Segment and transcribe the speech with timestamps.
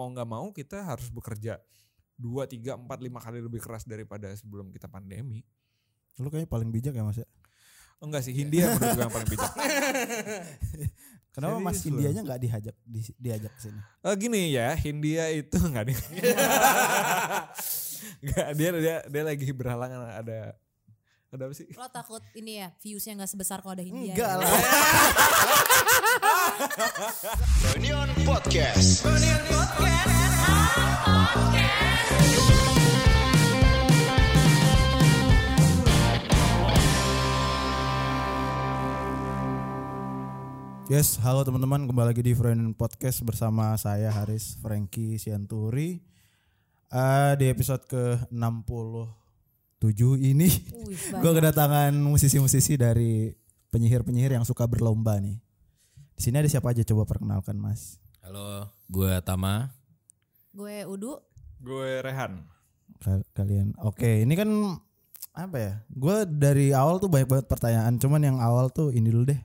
[0.00, 1.60] mau nggak mau kita harus bekerja
[2.16, 5.44] dua tiga empat lima kali lebih keras daripada sebelum kita pandemi.
[6.16, 7.28] Lu kayaknya paling bijak ya Mas ya.
[8.00, 9.52] Enggak sih Hindia menurut gue yang paling bijak.
[11.36, 12.00] Kenapa Mas Serius loh.
[12.00, 13.80] Indianya nggak diajak di- diajak ke sini?
[14.02, 15.96] Eh, gini ya, Hindia itu enggak nih.
[18.20, 20.56] Enggak, dia dia dia lagi berhalangan ada
[21.30, 21.70] ada apa sih?
[21.78, 24.18] Lo takut ini ya viewsnya nggak sebesar kalau ada Hindia.
[24.18, 24.38] Enggak ya?
[24.42, 24.50] lah.
[27.70, 29.06] Reunion Podcast.
[40.90, 46.02] Yes, halo teman-teman, kembali lagi di Friend Podcast bersama saya Haris Franky Sianturi.
[46.90, 47.86] Eh, di episode
[49.80, 50.48] ke-67 ini
[51.24, 53.32] gue kedatangan musisi-musisi dari
[53.72, 55.40] penyihir-penyihir yang suka berlomba nih.
[56.12, 57.96] Di sini ada siapa aja coba perkenalkan Mas.
[58.20, 59.72] Halo, gue Tama.
[60.52, 61.16] Gue Udu.
[61.56, 62.44] Gue Rehan.
[63.00, 64.48] Kal- Kalian, oke, ini kan
[65.32, 65.72] apa ya?
[65.88, 69.40] Gue dari awal tuh banyak banget pertanyaan, cuman yang awal tuh ini dulu deh.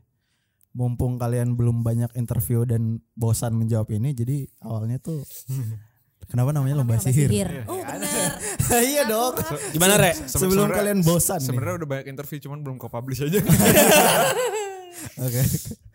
[0.75, 5.23] Mumpung kalian belum banyak interview dan bosan menjawab ini, jadi awalnya tuh
[6.31, 7.31] kenapa namanya lomba sihir?
[7.71, 8.14] Oh bener.
[8.91, 9.35] iya dong.
[9.71, 10.11] Gimana Re?
[10.13, 11.47] Se- Sebelum kalian bosan nih.
[11.51, 13.39] Sebenarnya udah banyak interview cuman belum kau publish aja.
[15.25, 15.41] Oke.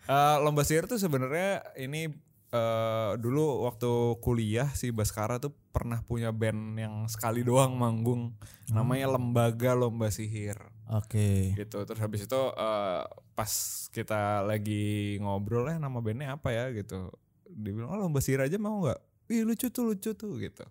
[0.07, 2.11] Eh, lomba sihir tuh sebenarnya ini
[2.51, 8.35] eh, dulu waktu kuliah si Baskara tuh pernah punya band yang sekali doang manggung
[8.69, 10.59] namanya Lembaga Lomba Sihir
[10.91, 11.55] Oke.
[11.55, 13.51] gitu terus habis itu eh, pas
[13.95, 17.07] kita lagi ngobrol eh nama bandnya apa ya gitu
[17.47, 18.99] dia bilang oh lomba sihir aja mau nggak
[19.31, 20.67] Ih lucu tuh lucu tuh gitu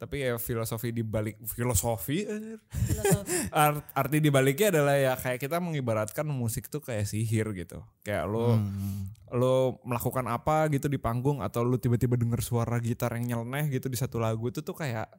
[0.00, 2.24] tapi ya filosofi di balik filosofi.
[3.52, 7.84] Art- arti di baliknya adalah ya kayak kita mengibaratkan musik tuh kayak sihir gitu.
[8.00, 9.12] Kayak lo Hmm.
[9.30, 13.86] lo melakukan apa gitu di panggung atau lo tiba-tiba denger suara gitar yang nyeleneh gitu
[13.86, 15.12] di satu lagu itu tuh kayak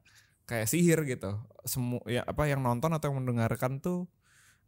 [0.50, 1.38] kayak sihir gitu.
[1.64, 4.09] Semua ya apa yang nonton atau yang mendengarkan tuh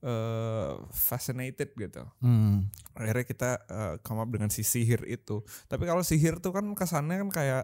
[0.03, 2.03] eh fascinated gitu.
[2.19, 2.69] Hmm.
[2.93, 5.41] Akhirnya kita eh, come up dengan si sihir itu.
[5.65, 7.63] Tapi kalau sihir tuh kan kesannya kan kayak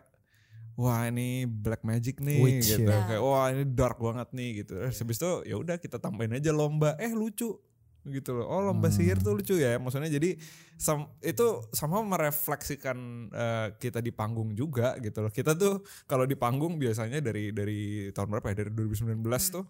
[0.80, 2.88] wah ini black magic nih Witch, gitu.
[2.88, 3.04] ya.
[3.04, 4.80] Kayak wah ini dark banget nih gitu.
[4.80, 6.96] Terus habis itu ya udah kita tambahin aja lomba.
[6.96, 7.60] Eh lucu
[8.08, 8.48] gitu loh.
[8.48, 9.76] Oh lomba sihir tuh lucu ya.
[9.76, 10.40] Maksudnya jadi
[10.80, 12.98] sam- itu sama merefleksikan
[13.28, 15.32] eh, kita di panggung juga gitu loh.
[15.36, 18.64] Kita tuh kalau di panggung biasanya dari dari tahun berapa ya?
[18.64, 19.20] Dari 2019
[19.52, 19.68] tuh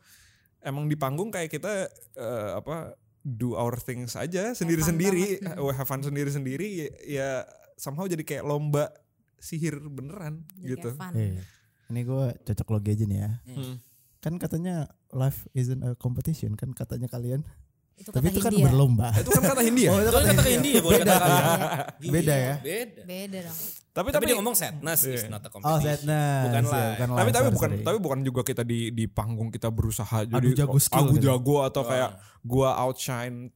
[0.61, 1.89] emang di panggung kayak kita
[2.21, 2.93] eh, apa
[3.25, 7.29] do our things aja sendiri-sendiri, eh, have fun sendiri-sendiri ya, ya
[7.75, 8.93] somehow jadi kayak lomba
[9.39, 10.89] sihir beneran Jadi gitu.
[10.89, 11.13] kayak fun.
[11.13, 11.39] Eh,
[11.89, 13.31] Ini gue cocok logi aja nih ya.
[13.47, 13.75] Hmm.
[14.19, 14.75] Kan katanya
[15.09, 17.41] life isn't a competition kan katanya kalian.
[17.95, 18.65] Itu Tapi kata itu kan Hindia.
[18.65, 19.07] berlomba.
[19.19, 19.89] Itu kan kata Hindia.
[19.89, 21.43] Oh, itu Itu kan kata India boleh Beda kata ya?
[21.99, 22.53] Iya, Beda ya?
[22.57, 23.01] Beda.
[23.03, 23.59] Beda dong.
[23.59, 25.27] tapi Tapi, tapi dia ngomong sadness is Iya.
[25.27, 25.83] not a Oh, competition.
[25.99, 26.43] sadness.
[26.45, 26.95] Bukan ya, live.
[26.95, 27.83] tapi live, tapi sorry, bukan sorry.
[27.83, 31.25] tapi bukan juga kita di di panggung kita berusaha jadi jago skill aku gitu.
[31.27, 31.89] jago atau Wah.
[31.89, 32.11] kayak
[32.41, 33.51] gua outshine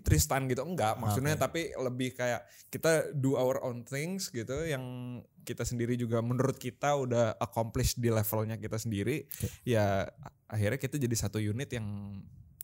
[0.00, 1.42] Tristan gitu enggak maksudnya Oke.
[1.42, 4.82] tapi lebih kayak kita do our own things gitu yang
[5.42, 9.28] kita sendiri juga menurut kita udah accomplish di levelnya kita sendiri
[9.62, 10.08] ya
[10.46, 11.86] akhirnya kita jadi satu unit yang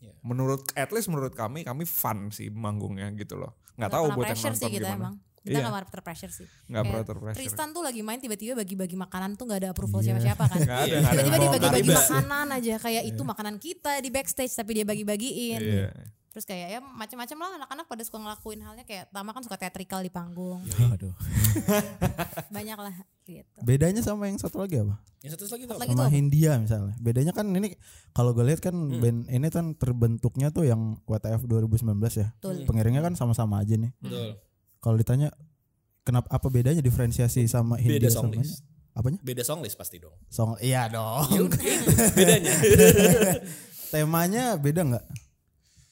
[0.00, 0.16] Iya.
[0.24, 4.32] menurut at least menurut kami kami fun sih manggungnya gitu loh nggak tahu buat yang
[4.32, 5.14] pressure nonton sih kita gimana emang.
[5.40, 5.60] Kita Iya.
[5.60, 6.46] nggak pernah terpressure sih.
[6.68, 10.06] Kayak pernah terpressure Tristan tuh lagi main tiba-tiba bagi-bagi makanan tuh nggak ada approval Iya.
[10.12, 10.56] siapa-siapa kan.
[10.68, 10.96] Nggak ada.
[11.00, 12.08] Tiba-tiba dia Bawa bagi-bagi karibas.
[12.12, 15.60] makanan aja kayak itu makanan kita di backstage tapi dia bagi-bagiin.
[15.60, 15.88] Iya.
[16.30, 19.98] Terus kayak ya macam-macam lah anak-anak pada suka ngelakuin halnya kayak Tama kan suka theatrical
[19.98, 20.62] di panggung.
[20.94, 21.10] Aduh.
[22.54, 22.94] Banyak lah
[23.26, 23.58] gitu.
[23.66, 24.94] Bedanya sama yang satu lagi apa?
[25.26, 25.74] Yang satu lagi tuh.
[25.82, 26.14] Lagi sama apa?
[26.14, 26.94] Hindia misalnya.
[27.02, 27.74] Bedanya kan ini
[28.14, 29.02] kalau gue lihat kan Hmm.
[29.02, 32.30] band ini kan terbentuknya tuh yang WTF 2019 ya.
[32.38, 32.62] Betul.
[32.62, 33.90] Pengiringnya kan sama-sama aja nih.
[33.98, 34.38] Betul.
[34.78, 35.34] Kalau ditanya
[36.06, 38.62] kenapa apa bedanya diferensiasi sama Hindia Beda sama list.
[38.94, 39.18] Apanya?
[39.22, 40.14] Beda song list pasti dong.
[40.30, 41.26] Song iya dong.
[41.34, 41.42] Ya
[42.18, 42.54] bedanya.
[43.90, 45.04] Temanya beda nggak?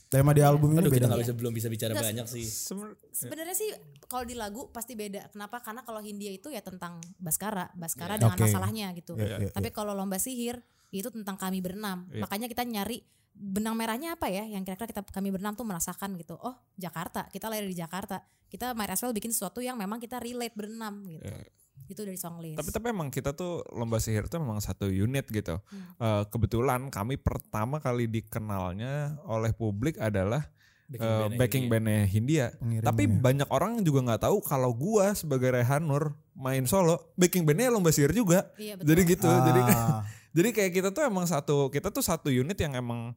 [0.08, 1.06] Tema di album ini Aduh kita beda.
[1.06, 1.28] nggak nggak?
[1.28, 2.44] bisa belum bisa bicara Nggak, banyak sih.
[2.44, 3.68] Sebenarnya- Sebenarnya sih
[4.04, 5.28] kalau di lagu pasti beda.
[5.28, 5.60] Kenapa?
[5.60, 8.24] Karena kalau Hindia itu ya tentang Baskara, Baskara Iya.
[8.24, 8.44] dengan Oke.
[8.48, 9.12] masalahnya gitu.
[9.14, 12.08] Iya, iya, Tapi kalau lomba sihir itu tentang kami berenam.
[12.08, 12.24] Iya.
[12.24, 16.34] Makanya kita nyari benang merahnya apa ya yang kira-kira kita kami berenam tuh merasakan gitu.
[16.34, 17.28] Oh, Jakarta.
[17.28, 18.18] Kita lahir di Jakarta.
[18.48, 21.20] Kita might as well bikin sesuatu yang memang kita relate berenam gitu.
[21.22, 21.44] Iya.
[21.86, 22.58] Itu dari song list.
[22.58, 25.60] Tapi tapi emang kita tuh lomba sihir tuh memang satu unit gitu.
[25.70, 25.94] Hmm.
[26.00, 30.50] Eh, kebetulan kami pertama kali dikenalnya oleh publik adalah
[30.90, 31.72] eh, backing Hindia.
[31.72, 32.46] bandnya Hindia.
[32.82, 37.70] Tapi banyak orang juga nggak tahu kalau gua sebagai Rehan Nur main solo, backing bandnya
[37.70, 38.50] lomba sihir juga.
[38.56, 38.88] Iya, betul.
[38.88, 39.30] Jadi gitu.
[39.30, 40.02] Jadi Ah,
[40.36, 43.12] jadi kayak kita tuh emang satu kita tuh satu unit yang emang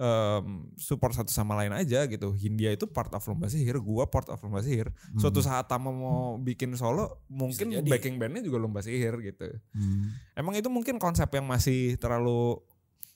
[0.00, 2.32] em, support satu sama lain aja gitu.
[2.32, 4.88] Hindia itu part of lomba sihir, gua part of lomba sihir.
[5.14, 7.84] Suatu saat Tama mau bikin solo, mungkin jadi.
[7.84, 9.44] backing bandnya juga lomba sihir gitu.
[9.70, 10.16] Hmm.
[10.32, 12.56] Emang itu mungkin konsep yang masih terlalu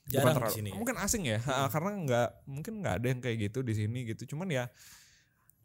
[0.04, 0.76] Jarang di terlalu- sini ya.
[0.76, 4.36] Mungkin asing ya, Ha, karena nggak mungkin nggak ada yang kayak gitu di sini gitu.
[4.36, 4.68] Cuman ya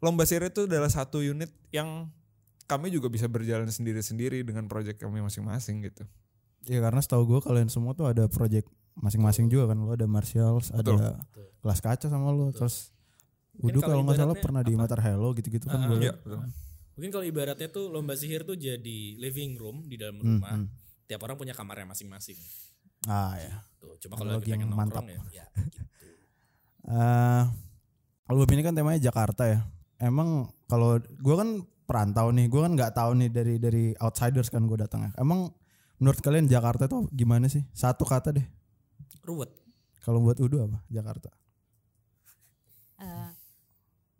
[0.00, 2.08] lomba sihir itu adalah satu unit yang
[2.64, 6.08] kami juga bisa berjalan sendiri-sendiri dengan project kami masing-masing gitu.
[6.64, 10.70] Ya karena setahu gue kalian semua tuh ada project masing-masing juga kan lo ada Martials,
[10.70, 10.98] Betul.
[10.98, 11.20] ada
[11.60, 12.90] kelas kaca sama lo, terus
[13.60, 14.72] Mungkin Udu kalau nggak salah pernah di?
[14.72, 16.48] Matar Hello gitu-gitu kan gue Iya, betul.
[16.96, 20.56] Mungkin kalau ibaratnya tuh lomba sihir tuh jadi living room di dalam Hmm, rumah.
[20.56, 20.66] hmm.
[21.04, 22.40] Tiap orang punya kamarnya masing-masing.
[23.04, 23.60] Ah ya.
[23.76, 25.04] Tuh, cuma kalau lagi pengen yang mantap.
[25.04, 25.80] ya, ya gitu.
[26.88, 27.42] Eh,
[28.26, 29.60] album ini kan temanya Jakarta ya.
[30.00, 31.48] Emang kalau gue kan
[31.84, 35.12] perantau nih, gue kan nggak tahu nih dari dari outsiders kan gue datangnya.
[35.18, 35.52] Emang
[36.00, 37.60] menurut kalian Jakarta itu gimana sih?
[37.74, 38.46] Satu kata deh.
[39.22, 39.50] Ruwet.
[40.00, 40.78] Kalau buat Udu apa?
[40.88, 41.28] Jakarta.
[42.98, 43.30] Eh,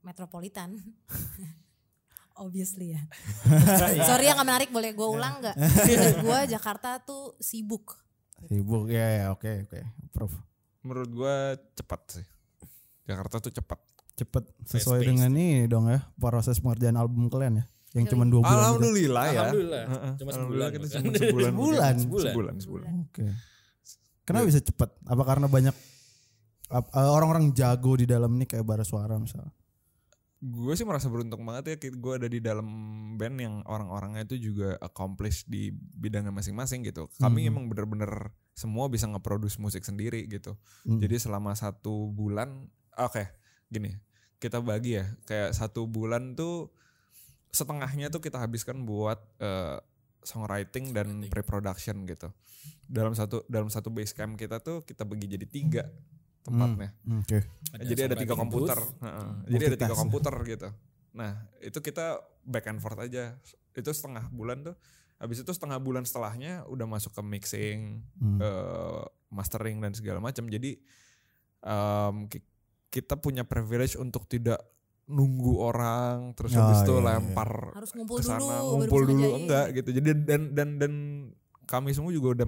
[0.02, 0.76] metropolitan.
[2.40, 3.02] Obviously ya.
[4.08, 5.56] Sorry yang gak menarik boleh gue ulang nggak?
[5.88, 8.00] Menurut gue Jakarta tuh sibuk.
[8.48, 9.80] Sibuk ya ya oke oke.
[10.08, 10.32] Prof.
[10.80, 11.34] Menurut gua
[11.76, 12.26] cepat sih.
[13.04, 13.76] Jakarta tuh cepat.
[14.16, 15.08] Cepet sesuai Fast-paced.
[15.12, 17.64] dengan ini dong ya proses pengerjaan album kalian ya.
[17.92, 18.48] Yang cuma dua bulan.
[18.48, 18.64] gitu.
[18.64, 19.40] Alhamdulillah ya.
[19.44, 19.82] Alhamdulillah.
[20.16, 21.02] Cuma Alhamdulillah sebulan kita bahkan.
[21.04, 21.52] cuma sebulan.
[21.52, 21.52] Sebulan?
[21.52, 22.24] Sebulan.
[22.32, 22.54] Sebulan.
[22.64, 22.90] sebulan.
[23.04, 23.22] Oke.
[24.30, 24.90] Kenapa bisa cepet?
[25.10, 25.74] Apa karena banyak
[26.70, 29.50] eh, orang-orang jago di dalam ini kayak bara suara misalnya?
[30.40, 32.64] Gue sih merasa beruntung banget ya gue ada di dalam
[33.20, 37.12] band yang orang-orangnya itu juga accomplish di bidangnya masing-masing gitu.
[37.20, 37.48] Kami Mhm.
[37.52, 40.56] emang bener-bener semua bisa nge-produce musik sendiri gitu.
[40.88, 40.96] Hmm.
[40.96, 43.24] Jadi selama satu bulan, oke
[43.68, 43.94] gini
[44.40, 46.72] kita bagi ya kayak satu bulan tuh
[47.52, 49.76] setengahnya tuh kita habiskan buat eh,
[50.22, 51.30] songwriting dan Songwriting.
[51.30, 52.28] pre-production gitu.
[52.84, 55.82] Dalam satu dalam satu base camp kita tuh kita bagi jadi tiga
[56.40, 56.92] tempatnya.
[57.02, 57.44] Hmm, Oke.
[57.78, 58.78] Jadi ada tiga komputer.
[59.46, 60.68] Jadi ada tiga komputer gitu.
[61.12, 63.36] Nah itu kita back and forth aja.
[63.70, 64.76] Itu setengah bulan tuh.
[65.16, 68.40] Habis itu setengah bulan setelahnya udah masuk ke mixing, Hmm.
[68.40, 70.44] eh, mastering dan segala macam.
[70.44, 70.80] Jadi
[72.26, 72.46] ki-
[72.90, 74.58] kita punya privilege untuk tidak
[75.10, 77.06] nunggu orang terus Oh, habis itu iya, iya.
[77.18, 78.46] lempar Harus ngumpul ke sana dulu.
[78.48, 79.40] baru ngumpul dulu ngerjain.
[79.42, 79.88] enggak gitu.
[79.92, 80.92] Jadi dan dan dan
[81.66, 82.46] kami semua juga udah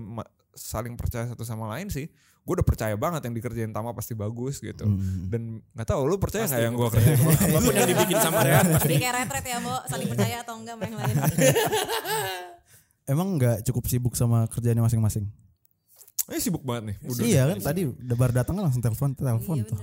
[0.53, 2.07] saling percaya satu sama lain sih.
[2.43, 4.83] Gue udah percaya banget yang dikerjain Tama pasti bagus gitu.
[4.83, 5.31] Hmm.
[5.31, 5.43] Dan
[5.73, 7.19] nggak tahu lu percaya Pasti nggak yang gua gue kerjain?
[7.23, 9.75] Apa pun yang dibikin sama Rehan Jadi kayak retret ya, Bo.
[9.87, 11.17] Saling percaya atau enggak sama yang lain.
[13.13, 15.27] Emang nggak cukup sibuk sama kerjaannya masing-masing?
[16.31, 16.97] Eh sibuk banget nih.
[17.07, 19.79] Udah iya kan tadi udah baru datang kan langsung telepon telepon Iya tuh.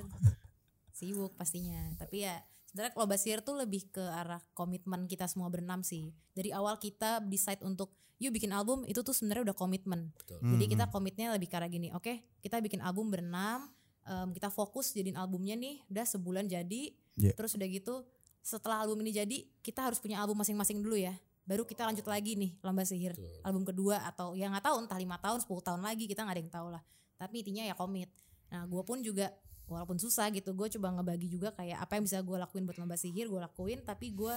[0.92, 1.80] Sibuk pastinya.
[1.96, 2.36] Tapi ya
[2.69, 6.13] sebenarnya kalau Basir tuh lebih ke arah komitmen kita semua berenam sih.
[6.31, 7.89] Dari awal kita decide untuk
[8.21, 10.13] yuk bikin album itu tuh sebenarnya udah komitmen.
[10.13, 10.38] Betul.
[10.45, 11.89] Jadi Hmm, kita komitnya lebih ke arah gini.
[11.92, 13.74] Oke, kita bikin album berenam.
[14.06, 15.86] em, kita fokus jadiin albumnya nih.
[15.86, 16.94] Udah sebulan jadi.
[17.13, 17.33] Iya.
[17.38, 18.01] Terus udah gitu
[18.42, 21.13] setelah album ini jadi kita harus punya album masing-masing dulu ya.
[21.45, 23.42] Baru kita lanjut lagi nih lomba sihir Betul.
[23.42, 26.42] album kedua atau ya nggak tahu entah lima tahun 10 tahun lagi kita nggak ada
[26.42, 26.81] yang tahu lah
[27.18, 28.10] tapi intinya ya komit
[28.48, 29.33] nah gue pun juga
[29.69, 32.95] walaupun susah gitu gue coba ngebagi juga kayak apa yang bisa gue lakuin buat lomba
[32.95, 34.36] sihir gue lakuin tapi gue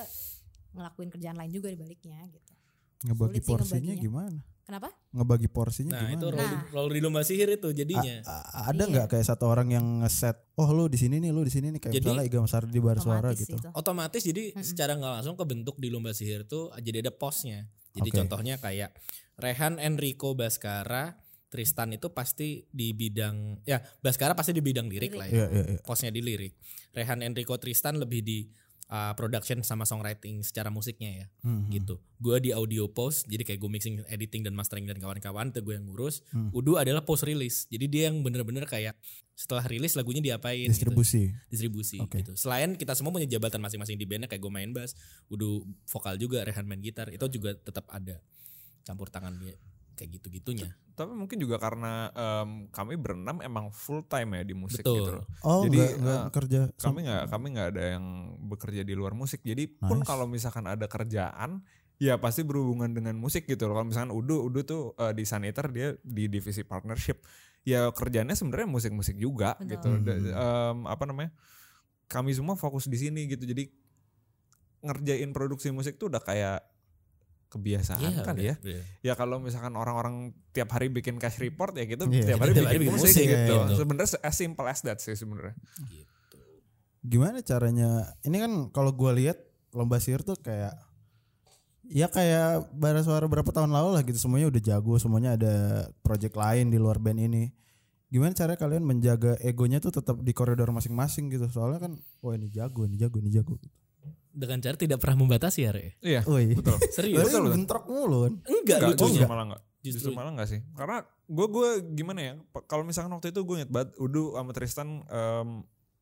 [0.72, 2.52] ngelakuin kerjaan lain juga di baliknya gitu
[3.02, 4.40] Ngebagi Sulit porsinya gimana?
[4.62, 6.36] kenapa Ngebagi porsinya Nah itu gimana?
[6.38, 6.62] role, Nah.
[6.70, 8.14] role di lomba sihir itu jadinya.
[8.22, 8.92] A- a- ada Iya.
[8.94, 11.80] nggak kayak satu orang yang ngeset oh lu di sini nih lu di sini nih
[11.80, 13.68] kayak Jadi, misalnya Iga Masar di bar suara gitu itu.
[13.72, 17.66] Otomatis jadi secara nggak langsung kebentuk di lomba sihir tuh jadi ada posnya.
[17.90, 18.16] Jadi Oke.
[18.16, 18.94] contohnya kayak
[19.34, 21.18] Rehan Enrico Baskara
[21.52, 25.20] Tristan itu pasti di bidang ya Baskara pasti di bidang lirik Lirik.
[25.20, 25.46] lah ya.
[25.52, 25.80] iya iya.
[25.84, 26.56] Posnya di lirik.
[26.96, 28.48] Rehan Enrico Tristan lebih di
[28.92, 31.26] uh, production sama songwriting secara musiknya ya.
[31.44, 31.68] Hmm, hmm.
[31.76, 31.94] gitu.
[32.20, 35.74] Gue di audio post, jadi kayak gue mixing, editing dan mastering dan kawan-kawan itu gue
[35.76, 36.20] yang ngurus.
[36.32, 36.52] Hmm.
[36.52, 38.96] Udu adalah post release, jadi dia yang bener-bener kayak
[39.32, 40.92] setelah rilis lagunya diapain gitu.
[40.92, 41.32] Distribusi.
[41.48, 42.20] distribusi Oke.
[42.20, 42.36] gitu.
[42.36, 44.92] Selain kita semua punya jabatan masing-masing di bandnya kayak gue main bass,
[45.32, 48.20] Udu vokal juga, Rehan main gitar, itu juga tetap ada
[48.84, 49.56] campur tangan dia
[49.94, 50.72] kayak gitu-gitunya.
[50.92, 54.96] Tapi mungkin juga karena em, kami berenam emang full time ya di musik Betul.
[55.00, 55.26] gitu loh.
[55.44, 56.60] Oh Jadi, nggak nggak eh, kerja.
[56.76, 58.04] Kami nggak kami nggak ada yang
[58.44, 59.40] bekerja di luar musik.
[59.40, 60.08] Jadi pun Nice.
[60.08, 61.64] kalau misalkan ada kerjaan
[62.02, 63.78] ya pasti berhubungan dengan musik gitu loh.
[63.80, 67.24] Kalau misalkan Udu Udu tuh eh, di Saniter dia di divisi partnership.
[67.62, 69.70] Ya kerjanya sebenarnya musik-musik juga Betul.
[69.70, 69.88] gitu.
[70.02, 71.30] Da- em, apa namanya?
[72.10, 73.46] Kami semua fokus di sini gitu.
[73.48, 73.70] Jadi
[74.82, 76.71] ngerjain produksi musik tuh udah kayak
[77.52, 78.56] kebiasaan kali ya.
[78.56, 78.82] udah.
[79.04, 82.32] Ya kalau misalkan orang-orang tiap hari bikin cash report ya gitu Iya.
[82.32, 83.54] tiap hari Tiap bikin, hari bikin musik, musik, gitu.
[83.60, 83.76] iya.
[83.76, 85.52] Sebenarnya as simple as that sih sebenarnya.
[85.86, 86.38] Gitu.
[87.04, 88.16] Gimana caranya?
[88.24, 89.36] Ini kan kalau gua lihat
[89.70, 90.72] lomba sihir tuh kayak
[91.88, 95.54] ya kayak bara suara berapa tahun lalu lah gitu semuanya udah jago semuanya ada
[96.00, 97.50] project lain di luar band ini
[98.06, 102.48] gimana cara kalian menjaga egonya tuh tetap di koridor masing-masing gitu soalnya kan wah ini
[102.48, 103.76] jago ini jago ini jago gitu.
[104.32, 106.00] Dengan cara tidak pernah membatasi ya, Re.
[106.00, 106.20] Iya.
[106.24, 106.56] Woi.
[106.56, 106.76] Betul.
[106.96, 107.20] Serius.
[107.20, 107.52] Berarti betul.
[107.52, 108.34] bentrok mulu kan.
[108.42, 109.12] Enggak Enggak, lucunya.
[109.12, 109.62] justru malah enggak.
[109.82, 110.60] Justru- Justru malah enggak sih.
[110.72, 110.96] Karena
[111.26, 112.32] gue gue gimana ya?
[112.64, 115.48] Kalau misalkan waktu itu gue inget banget Udu sama Tristan em,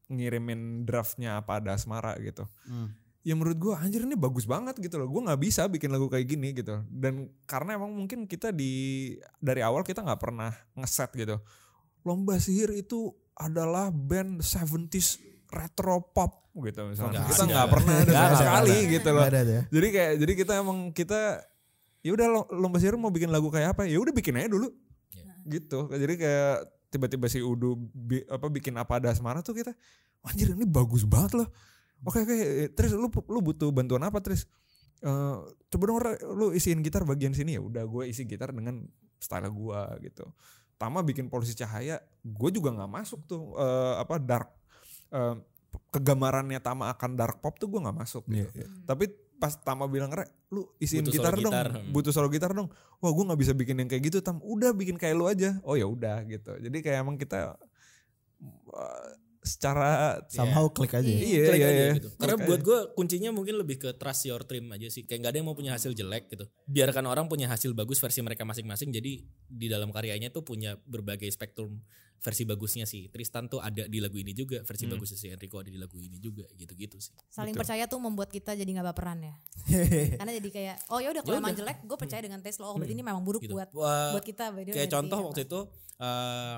[0.09, 2.45] ngirimin draftnya apa ada asmara gitu.
[3.21, 5.07] Ya menurut gue anjir ini bagus banget gitu loh.
[5.07, 6.83] Gue nggak bisa bikin lagu kayak gini gitu.
[6.89, 11.37] Dan karena emang mungkin kita di dari awal kita nggak pernah ngeset gitu.
[12.03, 15.21] Lomba Sihir itu adalah band 70s
[15.51, 17.23] retro pop gitu misalnya.
[17.23, 17.51] Nggak kita ada.
[17.53, 18.91] nggak pernah ada sama ada, sekali ada.
[18.91, 19.23] gitu loh.
[19.23, 19.63] Ada tuh ya.
[19.71, 21.21] Jadi kayak jadi kita emang kita
[22.01, 24.73] ya udah lo- lomba sihir mau bikin lagu kayak apa ya udah bikin aja dulu
[25.13, 25.35] Iya.
[25.61, 26.55] gitu jadi kayak
[26.89, 29.77] tiba-tiba si Udu bi- apa bikin apa ada asmara tuh kita
[30.25, 31.49] anjir ini bagus banget loh
[32.01, 34.49] oke oke eh, Tris lu lu butuh bantuan apa Tris
[35.01, 35.37] Eh,
[35.73, 35.97] coba dong
[36.37, 38.85] lu isiin gitar bagian sini ya udah gue isi gitar dengan
[39.17, 40.29] style gua gitu
[40.77, 44.53] Tama bikin polisi cahaya gue juga nggak masuk tuh eh, apa dark
[45.11, 45.37] eh,
[45.91, 48.47] kegambarannya Tama akan dark pop tuh gue nggak masuk gitu.
[48.55, 48.69] Iya, iya.
[48.87, 51.91] Tapi pas Tama bilang Re, lu isiin Butuh gitar dong, gitar, hmm.
[51.91, 52.69] butuh solo gitar dong.
[53.01, 54.39] Wah gue nggak bisa bikin yang kayak gitu Tam.
[54.45, 55.57] Udah bikin kayak lu aja.
[55.65, 56.59] Oh ya udah gitu.
[56.61, 57.57] Jadi kayak emang kita
[58.71, 59.09] uh,
[59.43, 61.01] secara Somehow klik aja.
[61.03, 61.17] ya.
[61.17, 61.93] iya Klik iya aja iya.
[61.97, 62.09] gitu.
[62.15, 62.67] Karena Klik buat aja.
[62.67, 65.03] gue kuncinya mungkin lebih ke trust your dream aja sih.
[65.03, 66.45] Kayak gak ada yang mau punya hasil jelek gitu.
[66.67, 68.91] Biarkan orang punya hasil bagus versi mereka masing-masing.
[68.91, 71.81] Jadi di dalam karyanya tuh punya berbagai spektrum
[72.17, 73.09] versi bagusnya sih.
[73.09, 74.61] Tristan tuh ada di lagu ini juga.
[74.61, 74.93] Versi Hmm.
[74.93, 76.45] bagusnya si Enrico ada di lagu ini juga.
[76.53, 77.17] Gitu-gitu sih.
[77.27, 77.65] Saling Betul.
[77.65, 79.35] percaya tuh membuat kita jadi nggak baperan ya.
[80.21, 82.67] Karena jadi kayak oh ya udah kalau Ya emang jelek, gue percaya dengan tes lo.
[82.67, 83.57] Oh berarti ini memang buruk Gitu.
[83.57, 84.53] buat Wah, buat kita.
[84.53, 85.27] kayak contoh apa.
[85.27, 85.61] waktu itu
[85.99, 86.57] eh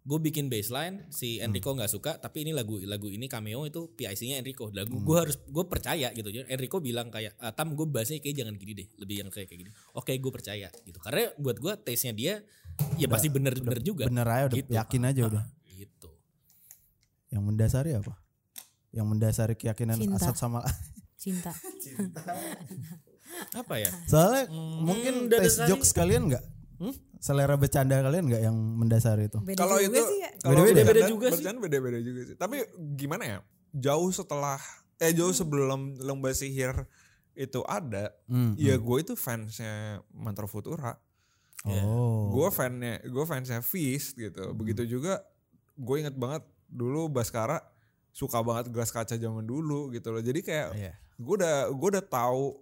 [0.00, 4.40] gue bikin bassline si Enrico nggak suka tapi ini lagu lagu ini cameo itu PIC-nya
[4.40, 8.16] Enrico lagu gue harus gue percaya gitu Jadi Enrico bilang kayak "Ah, tam gue bahasnya
[8.18, 11.56] kayak jangan gini deh lebih yang kayak kayak gini oke gue percaya gitu karena buat
[11.56, 12.34] gue taste nya dia
[12.96, 14.70] ya pasti bener bener juga Bener aja udah Gitu.
[14.72, 15.44] yakin aja udah.
[15.70, 16.08] gitu
[17.28, 18.14] Yang mendasari apa?
[18.90, 20.16] Yang mendasari keyakinan Cinta.
[20.18, 20.60] Asad sama
[21.22, 21.52] cinta.
[23.52, 26.44] apa ya Soalnya Hmm, mungkin dari taste jokes kalian nggak?
[27.16, 29.36] Selera bercanda kalian nggak yang mendasari itu?
[29.52, 30.30] Kalau itu ya.
[30.40, 31.04] kalau Beda-beda.
[31.06, 31.34] juga sih.
[31.36, 32.34] bercanda beda-beda juga sih.
[32.34, 32.56] Tapi
[32.94, 33.38] gimana ya?
[33.70, 34.56] Jauh setelah
[34.96, 36.72] eh jauh sebelum lomba sihir
[37.32, 40.96] itu ada, Hmm, ya gue itu fansnya Mantra Futura.
[41.62, 42.28] Oh.
[42.30, 44.52] Gue fansnya gue fansnya Fist gitu.
[44.52, 45.20] Begitu juga
[45.74, 47.60] gue inget banget dulu Baskara
[48.10, 50.20] suka banget gelas kaca zaman dulu gitu loh.
[50.20, 50.92] Jadi kayak Iya.
[51.14, 52.58] gue udah gue udah tahu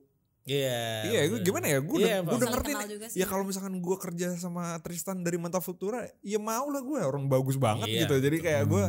[0.49, 1.45] iya iya gue bener.
[1.45, 2.87] gimana ya gue Iya, udah, udah ngerti nih.
[3.13, 7.25] ya kalau misalkan gue kerja sama Tristan dari Manta Futura ya mau lah gue orang
[7.27, 8.85] bagus banget Iya, gitu jadi kayak gue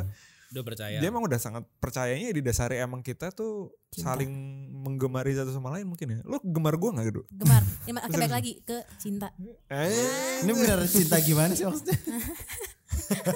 [0.50, 4.18] udah percaya dia emang udah sangat percayanya didasari emang kita tuh Cinta.
[4.18, 4.34] saling
[4.74, 7.62] menggemari satu sama lain mungkin ya lo gemar gue nggak gitu Gemar.
[7.86, 9.30] Ya, oke balik lagi ke cinta.
[9.68, 11.98] eh Ini bener cinta gimana sih maksudnya?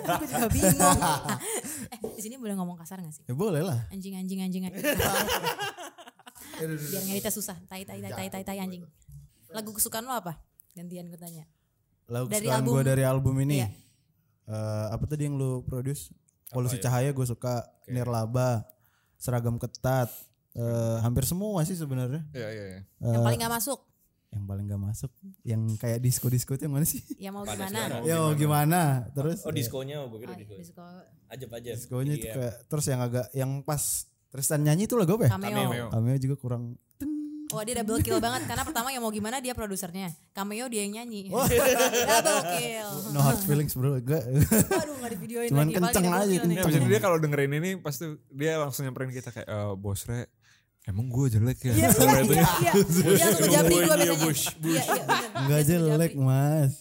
[0.10, 1.00] Aku juga bingung.
[1.90, 3.24] eh di sini boleh ngomong kasar gak sih?
[3.24, 3.90] Ya boleh lah.
[3.90, 4.82] Anjing anjing anjing anjing.
[6.56, 6.70] Biar
[7.04, 7.58] ngeditnya susah.
[7.66, 8.84] Tai tai tai tai tai tai anjing.
[9.50, 10.38] Lagu kesukaan lo apa?
[10.74, 11.46] Gantian gue tanya.
[12.06, 13.58] Lagu Dari kesukaan album- gue dari album ini.
[13.60, 13.70] Iya.
[14.46, 16.12] eh, apa tadi yang lu produce?
[16.50, 16.84] Polusi ya?
[16.84, 17.64] Cahaya gue suka.
[17.88, 18.66] Nirlaba.
[19.16, 20.10] Seragam ketat.
[20.54, 20.62] eh,
[21.00, 22.22] hampir semua sih sebenarnya.
[22.30, 22.82] iya iya iya.
[23.00, 23.80] Yang Eh, paling gak masuk.
[24.30, 25.12] yang paling gak masuk.
[25.42, 27.02] Yang kayak disco-disco itu yang mana sih?
[27.18, 27.80] Ya mau gimana?
[28.02, 28.82] Ya mau gimana?
[29.12, 30.86] Terus oh diskonya gue kira Oh, disco.
[31.28, 32.34] ajab aja disconya itu Iya.
[32.36, 33.82] kayak terus yang agak yang pas
[34.34, 35.38] Tristan nyanyi itu lagu apa ya?
[35.38, 35.70] Cameo.
[35.70, 35.88] Cameo.
[35.94, 36.74] Cameo juga kurang
[37.54, 40.10] Oh dia double kill banget karena pertama yang mau gimana dia produsernya.
[40.34, 41.30] Cameo dia yang nyanyi.
[42.10, 42.90] double kill.
[43.14, 44.02] no hard feelings bro.
[44.02, 44.26] Enggak.
[44.82, 45.78] Aduh gak di videoin Cuman lagi.
[45.78, 46.34] Kenceng aja.
[46.34, 46.74] Ya, kenceng.
[46.82, 50.26] jadi dia kalau dengerin ini pasti dia langsung nyamperin kita kayak eh, bos re
[50.84, 52.48] emang gue jelek ya Iya Sampai iya itu iya.
[52.60, 52.74] iya.
[52.74, 54.58] Dia langsung ngejabri gue biasanya.
[54.66, 55.04] Iya iya.
[55.38, 56.74] Enggak langsung jelek mas.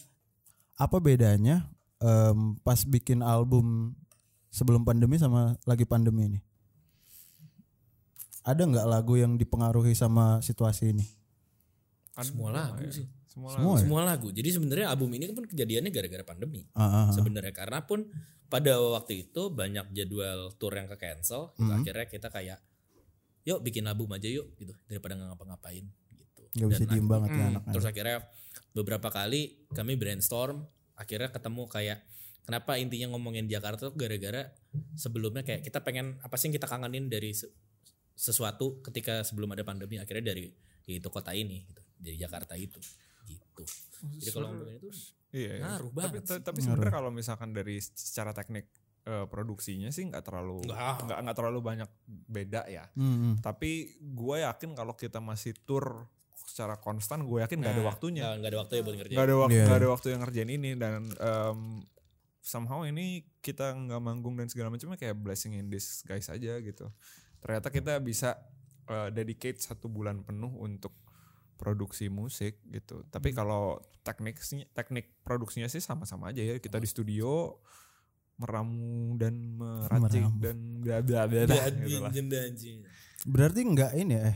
[0.73, 1.55] Apa bedanya
[2.01, 3.93] em, pas bikin album
[4.49, 6.39] sebelum pandemi sama lagi pandemi ini?
[8.43, 11.05] Ada nggak lagu yang dipengaruhi sama situasi ini?
[12.15, 13.81] semua lagu sih semua Semua lagu ya?
[13.81, 17.05] semua lagu jadi sebenarnya album ini kan kejadiannya gara-gara pandemi Ah, ah, ah.
[17.09, 18.05] sebenarnya karena pun
[18.45, 21.65] pada waktu itu banyak jadwal tour yang ke cancel gitu.
[21.65, 21.73] Mhm.
[21.73, 22.61] akhirnya kita kayak
[23.43, 27.37] yuk bikin album aja yuk gitu daripada nggak ngapa-ngapain gitu bisa Dan diem banget ya
[27.39, 28.17] Hmm, anak terus akhirnya
[28.71, 29.41] beberapa kali
[29.73, 32.05] kami brainstorm akhirnya ketemu kayak
[32.45, 34.53] kenapa intinya ngomongin Jakarta tuh gara-gara
[34.93, 37.33] sebelumnya kayak kita pengen apa sih yang kita kangenin dari
[38.13, 40.49] sesuatu ketika sebelum ada pandemi akhirnya dari
[40.83, 42.79] yaitu kota ini gitu dari Jakarta itu
[43.23, 43.63] gitu
[44.15, 44.89] jadi kalau ngomongin itu
[45.33, 45.65] Iya, iya.
[45.65, 48.69] Ngaruh tapi, banget ta- tapi sebenarnya kalau misalkan dari secara teknik
[49.03, 51.09] eh, produksinya sih nggak terlalu Nggak.
[51.19, 53.33] nggak terlalu banyak beda ya Hmm, hmm.
[53.41, 56.05] tapi gue yakin kalau kita masih tour
[56.37, 59.25] secara konstan gue yakin nggak ada Nah, waktunya nggak ada waktu ya buat ngerjain nggak
[59.25, 59.65] ada waktu Iya.
[59.65, 61.59] nggak ada waktu yang ngerjain ini dan em,
[62.39, 63.05] somehow ini
[63.39, 66.93] kita nggak manggung dan segala macamnya kayak blessing in disguise aja gitu
[67.43, 68.39] ternyata kita bisa
[68.87, 70.95] uh, dedicate satu bulan penuh untuk
[71.59, 77.59] produksi musik gitu tapi kalau tekniknya teknik produksinya sih sama-sama aja ya kita di studio
[78.39, 80.41] meramu dan meracik Meramu.
[80.41, 82.11] dan bla bla bla gitu lah.
[83.23, 84.35] Berarti enggak ini ya,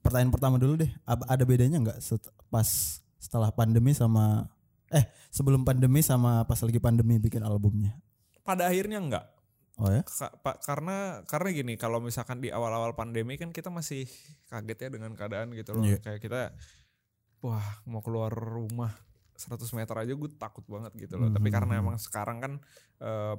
[0.00, 0.90] pertanyaan pertama dulu deh.
[1.04, 2.66] Ada bedanya enggak set- pas
[3.20, 4.48] setelah pandemi sama
[4.88, 8.00] eh sebelum pandemi sama pas lagi pandemi bikin albumnya?
[8.46, 9.26] pada akhirnya enggak
[9.76, 10.00] Oh ya?
[10.02, 14.08] Ka- pa- karena karena gini kalau misalkan di awal-awal pandemi kan kita masih
[14.48, 16.00] kaget ya dengan keadaan gitu loh Iya.
[16.00, 16.56] kayak kita
[17.44, 18.96] wah mau keluar rumah
[19.36, 21.54] 100 meter aja gue takut banget gitu loh tapi Mhm.
[21.54, 22.52] karena emang sekarang kan
[22.96, 23.36] eh,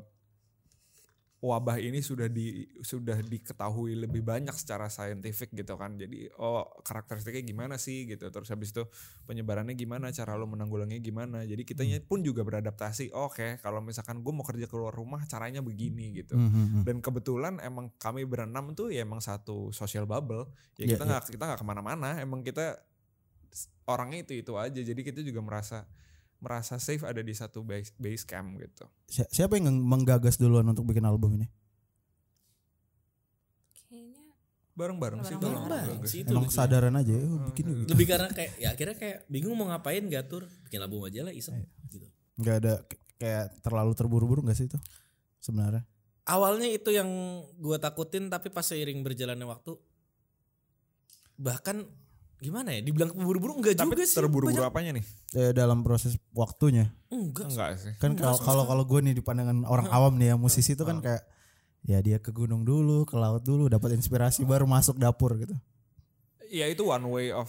[1.38, 5.94] wabah ini sudah di sudah diketahui lebih banyak secara saintifik gitu kan.
[5.94, 8.26] Jadi oh karakteristiknya gimana sih gitu.
[8.34, 8.82] Terus habis itu
[9.30, 11.38] penyebarannya gimana cara lo menanggulanginya gimana.
[11.46, 13.14] Jadi kitanya pun juga beradaptasi.
[13.14, 16.34] Oke kalau misalkan gue mau kerja keluar rumah caranya begini gitu.
[16.34, 16.84] Hmm, hmm, hmm.
[16.90, 20.50] dan kebetulan emang kami berenam tuh ya emang satu social bubble.
[20.82, 22.10] Ya Iya, kita nggak kita nggak ke mana-mana.
[22.18, 22.82] Emang kita
[23.86, 24.80] orangnya itu itu aja.
[24.82, 25.86] Jadi kita juga merasa
[26.38, 30.86] merasa safe ada di satu base, base camp gitu Si- Siapa yang menggagas duluan untuk
[30.86, 31.48] bikin album ini?
[33.84, 34.24] Kayaknya
[34.74, 36.10] bareng-bareng sih Bareng bagus.
[36.12, 36.22] sih.
[36.22, 37.90] Itu Emang sadaran aja ya, oh, bikin gitu.
[37.90, 41.58] Lebih karena kayak ya akhirnya kayak bingung mau ngapain gatur bikin album aja lah iseng
[41.88, 42.06] gitu.
[42.38, 42.74] Enggak ada
[43.18, 44.78] kayak terlalu terburu-buru enggak sih itu
[45.40, 45.82] sebenarnya?
[46.28, 47.08] Awalnya itu yang
[47.56, 49.80] gue takutin tapi pas seiring berjalannya waktu
[51.38, 51.88] bahkan
[52.38, 54.14] gimana ya dibilang buru-buru enggak tapi juga sih.
[54.14, 56.94] terburu-buru apanya nih Eh, dalam proses waktunya.
[57.08, 57.50] Enggak.
[57.50, 60.72] enggak sih Kan kalau kalau kalau gue nih di pandangan orang awam nih ya musisi
[60.72, 61.26] itu kan kayak
[61.84, 65.56] ya dia ke gunung dulu, ke laut dulu, dapat inspirasi baru masuk dapur gitu.
[66.46, 67.48] ya itu one way of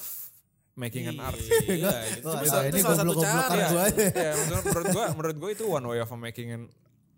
[0.73, 2.29] making an art Iya, itu
[2.65, 3.67] ini itu salah satu cara.
[3.69, 3.85] gua.
[3.93, 6.63] ya menurut gua menurut gua itu one way of making an,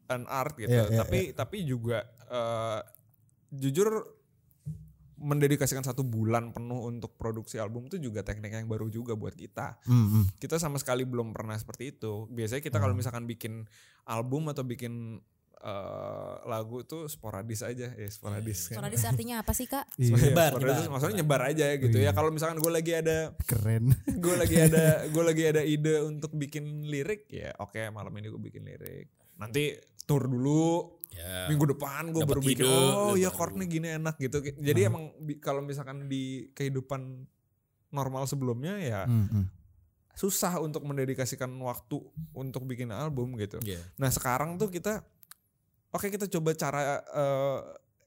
[0.09, 2.81] an art gitu Iya, iya, tapi tapi juga eh,
[3.51, 4.20] jujur
[5.21, 9.77] mendedikasikan satu bulan penuh untuk produksi album itu juga teknik yang baru juga buat kita
[9.85, 10.25] Hmm, hmm.
[10.37, 13.69] kita sama sekali belum pernah seperti itu biasanya kita kalau misalkan bikin
[14.05, 15.21] album atau bikin
[15.59, 18.81] eh, lagu tuh sporadis aja ya sporadis kan.
[18.81, 19.85] sporadis artinya apa sih kak?
[19.95, 20.91] Iya, Iya, Nyebar, sporadis nyebar.
[20.91, 23.85] maksudnya nyebar aja gitu ya kalau misalkan gue lagi ada keren.
[24.25, 28.41] gue lagi ada gue lagi ada ide untuk bikin lirik ya oke malam ini gue
[28.43, 29.07] bikin lirik
[29.37, 31.47] nanti tour dulu Ya.
[31.47, 33.37] minggu depan gue Dapet baru bikin ide, oh ya baru.
[33.37, 37.27] chordnya gini enak gitu jadi emang bi- kalau misalkan di kehidupan
[37.89, 39.45] normal sebelumnya ya Hmm, hmm.
[40.13, 41.99] susah untuk mendedikasikan waktu
[42.33, 43.83] untuk bikin album gitu Iya.
[43.97, 45.03] nah sekarang tuh kita
[45.91, 47.59] oke kita coba cara eh,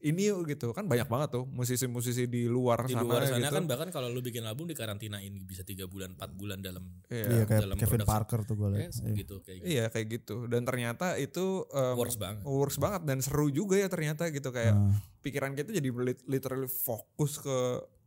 [0.04, 3.56] ini yuk gitu kan banyak banget tuh musisi-musisi di luar Di sana, luar sana gitu.
[3.56, 6.84] kan bahkan kalau lu bikin album di karantina ini bisa tiga bulan, empat bulan dalam
[7.08, 7.24] Iya.
[7.24, 8.12] Iya kayak dalam Kevin produksi.
[8.12, 8.92] Parker tuh gue lihat.
[8.94, 9.14] Iya.
[9.16, 9.66] gitu kayak gitu.
[9.66, 12.44] Iya kayak gitu dan ternyata itu em, Works banget.
[12.44, 14.92] works banget dan seru juga ya ternyata gitu kayak Ah.
[15.20, 17.58] pikiran kita jadi lit- literally fokus ke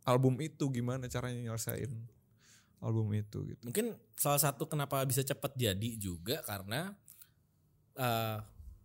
[0.05, 1.89] album itu gimana caranya nyelesain
[2.79, 3.63] album itu gitu.
[3.65, 6.93] Mungkin salah satu kenapa bisa cepat jadi juga karena
[7.95, 8.39] eh,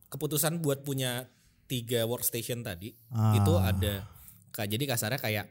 [0.08, 1.28] keputusan buat punya
[1.71, 3.31] tiga workstation tadi Ah.
[3.34, 4.03] itu ada
[4.51, 5.45] kayak jadi kasarnya kayak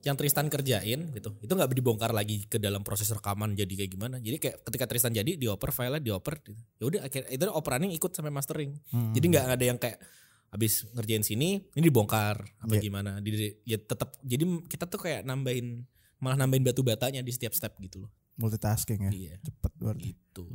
[0.00, 4.16] yang Tristan kerjain gitu itu nggak dibongkar lagi ke dalam proses rekaman jadi kayak gimana
[4.16, 6.54] jadi kayak ketika Tristan jadi dioper filenya dioper gitu.
[6.76, 9.10] ya udah akhirnya itu operannya ikut sampai mastering Hmm.
[9.10, 9.98] jadi nggak ada yang kayak
[10.46, 12.80] habis ngerjain sini ini dibongkar apa Iya.
[12.80, 15.82] gimana di, ya tetap jadi kita tuh kayak nambahin
[16.16, 19.10] malah nambahin batu batanya di setiap step gitu loh multitasking ya.
[19.10, 20.14] iya Cepet berarti.
[20.14, 20.46] gitu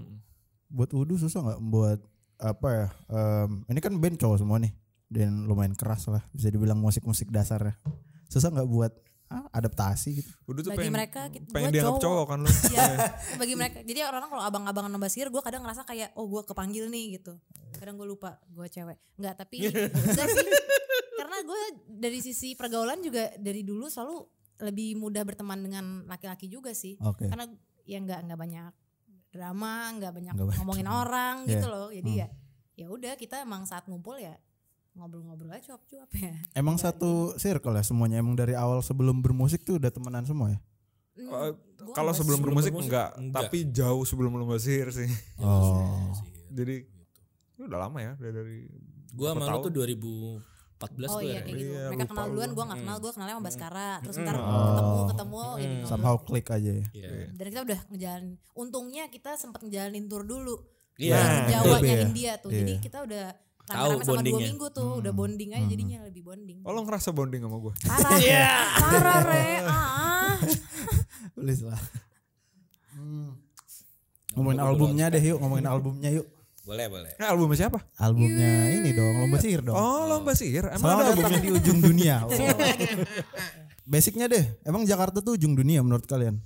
[0.69, 2.00] Buat Udu susah nggak buat
[2.39, 2.88] apa ya?
[3.12, 4.71] em, ini kan band cowok semua nih
[5.12, 7.76] dan lumayan keras lah bisa dibilang musik-musik dasarnya.
[8.26, 8.95] Susah nggak buat
[9.28, 10.32] ah, adaptasi gitu?
[10.45, 11.21] Udah tuh Bagi pengen mereka,
[11.52, 12.02] pengen dianggap cowok.
[12.02, 12.50] cowok kan lu.
[12.71, 12.84] Iya,
[13.36, 13.78] bagi mereka.
[13.82, 17.36] Jadi orang-orang kalau abang-abang nambah sihir, gue kadang ngerasa kayak, oh gue kepanggil nih gitu.
[17.74, 18.97] Kadang gue lupa gue cewek.
[19.15, 19.67] Enggak, tapi
[20.08, 20.47] enggak sih.
[21.13, 24.15] Karena gue dari sisi pergaulan juga dari dulu selalu
[24.62, 26.95] lebih mudah berteman dengan laki-laki juga sih.
[27.00, 27.28] Oke.
[27.28, 27.52] Karena
[27.84, 28.71] ya nggak nggak banyak
[29.28, 31.02] drama, nggak banyak Nggak banyak ngomongin drama.
[31.02, 31.50] orang Iya.
[31.50, 31.88] gitu loh.
[31.89, 32.21] Jadi Hmm.
[32.21, 32.28] ya
[32.74, 34.34] ya udah kita emang saat ngumpul ya
[34.93, 36.36] ngobrol-ngobrol aja cuap-cuap ya.
[36.54, 40.51] Emang Nggak satu circle ya semuanya emang dari awal sebelum bermusik tuh udah temenan semua
[40.51, 40.60] ya?
[41.13, 41.27] Hmm,
[41.77, 43.41] gua Kalau nggak sebelum bermusik bermusik, enggak, enggak.
[43.41, 45.10] tapi jauh sebelum sihir sih.
[45.38, 46.12] Oh.
[46.49, 46.84] Jadi
[47.51, 48.67] itu udah lama ya udah dari
[49.12, 50.39] Gua sama lu tuh 2014
[51.06, 51.41] Oh tuh iya ya.
[51.41, 51.67] kayak gitu.
[51.69, 52.56] Iya, Mereka kenal duluan, gua.
[52.56, 53.89] gue gak kenal, gue kenalnya sama Baskara.
[54.01, 54.56] Terus ntar ketemu,
[54.97, 55.08] Oh.
[55.08, 55.38] ketemu.
[55.38, 55.88] jadi ngobrol.
[55.88, 56.86] Somehow klik aja ya.
[56.91, 57.10] Iya.
[57.30, 58.34] Dan kita udah ngejalanin.
[58.54, 60.56] Untungnya kita sempat ngejalanin tour dulu.
[60.95, 61.12] Iya.
[61.13, 62.01] Bareng Itu Jawanya ya.
[62.01, 62.49] India tuh.
[62.49, 62.82] Jadi Iya.
[62.82, 63.25] kita udah
[63.67, 64.47] Tahu sama dua bondingnya.
[64.52, 64.91] minggu tuh.
[65.00, 66.58] Udah bonding aja jadinya lebih bonding.
[66.65, 67.74] Oh lo ngerasa bonding sama gue?
[67.86, 68.17] Parah.
[68.82, 69.45] Parah re.
[69.65, 70.36] Ah.
[71.38, 71.82] Tulis lah.
[72.95, 73.38] Hmm.
[74.36, 76.28] Ngomongin albumnya deh yuk, ngomongin albumnya yuk.
[76.62, 77.12] Boleh, boleh.
[77.17, 77.82] Nah, albumnya siapa?
[77.97, 79.76] Albumnya ini dong, Lomba Sihir dong.
[79.76, 80.69] Oh, Lomba Sihir.
[80.69, 81.41] Emang ada albumnya?
[81.41, 82.24] di ujung dunia.
[82.32, 83.91] Oh.
[83.91, 86.39] Basicnya deh, emang Jakarta tuh ujung dunia menurut kalian?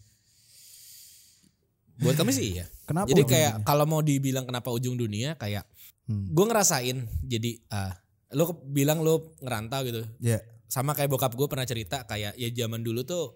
[2.00, 2.66] Buat kami sih iya.
[2.90, 3.12] Kenapa?
[3.12, 5.68] Jadi kayak kalau mau dibilang kenapa ujung dunia kayak
[6.06, 6.30] Hmm.
[6.30, 7.98] gue ngerasain jadi ah
[8.34, 10.02] lo bilang lo ngerantau gitu.
[10.22, 10.38] Ya,
[10.68, 13.34] Sama kayak bokap gue pernah cerita kayak ya zaman dulu tuh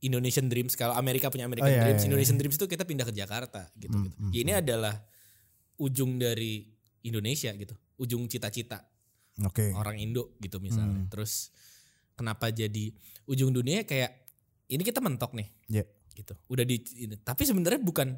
[0.00, 3.04] Indonesian Dreams kalau Amerika punya American Oh, iya, Dreams, iya, Indonesian Dreams itu kita pindah
[3.04, 3.92] ke Jakarta gitu.
[3.92, 4.16] Hmm, gitu.
[4.16, 4.94] hmm, Ya, ini adalah
[5.76, 6.68] ujung dari
[7.04, 7.76] Indonesia gitu.
[8.00, 8.80] Ujung cita-cita
[9.40, 9.76] oke.
[9.76, 11.04] orang Indo gitu misalnya.
[11.04, 11.08] Hmm.
[11.12, 11.52] Terus
[12.16, 12.92] kenapa jadi
[13.28, 14.12] ujung dunia kayak
[14.68, 15.48] ini kita mentok nih.
[15.68, 15.84] Ya.
[16.16, 16.32] Gitu.
[16.48, 17.16] Udah di ini.
[17.20, 18.16] tapi sebenarnya bukan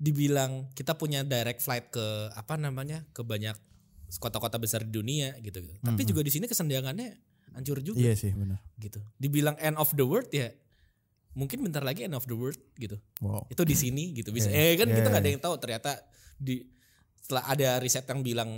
[0.00, 3.04] dibilang kita punya direct flight ke apa namanya?
[3.12, 3.54] ke banyak
[4.18, 5.60] kota-kota besar di dunia gitu.
[5.60, 5.76] gitu.
[5.78, 7.20] Tapi juga di sini kesenjangannya
[7.52, 8.58] hancur juga Iya sih benar.
[8.80, 8.98] gitu.
[9.20, 10.50] Dibilang end of the world ya
[11.30, 12.98] mungkin bentar lagi end of the world gitu.
[13.22, 13.46] Wow.
[13.46, 14.50] Itu di sini gitu bisa.
[14.50, 14.74] Iya.
[14.74, 15.34] Eh kan Iya, kita nggak ada iya.
[15.38, 15.90] yang tahu ternyata
[16.40, 16.64] di
[17.20, 18.50] setelah ada riset yang bilang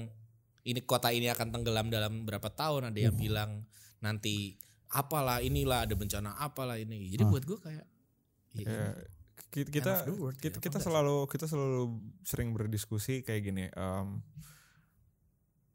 [0.63, 3.67] ini kota ini akan tenggelam dalam berapa tahun, ada yang bilang
[3.99, 4.57] nanti
[4.89, 7.11] apalah inilah ada bencana apalah ini.
[7.13, 7.29] Jadi Ah.
[7.29, 7.87] buat gue kayak
[8.55, 8.93] ya, Ya,
[9.53, 11.83] kita of the world, kita, ya, kita selalu kita selalu
[12.23, 13.65] sering berdiskusi kayak gini.
[13.69, 14.25] em,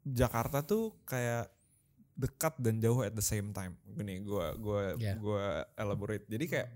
[0.02, 1.52] Jakarta tuh kayak
[2.14, 3.78] dekat dan jauh at the same time.
[3.86, 5.14] Gini, gua gua Yeah.
[5.14, 6.26] gua elaborate.
[6.26, 6.68] Jadi kayak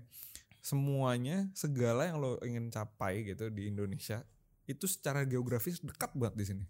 [0.57, 4.23] semuanya segala yang lo ingin capai gitu di Indonesia
[4.63, 6.65] itu secara geografis dekat banget di sini.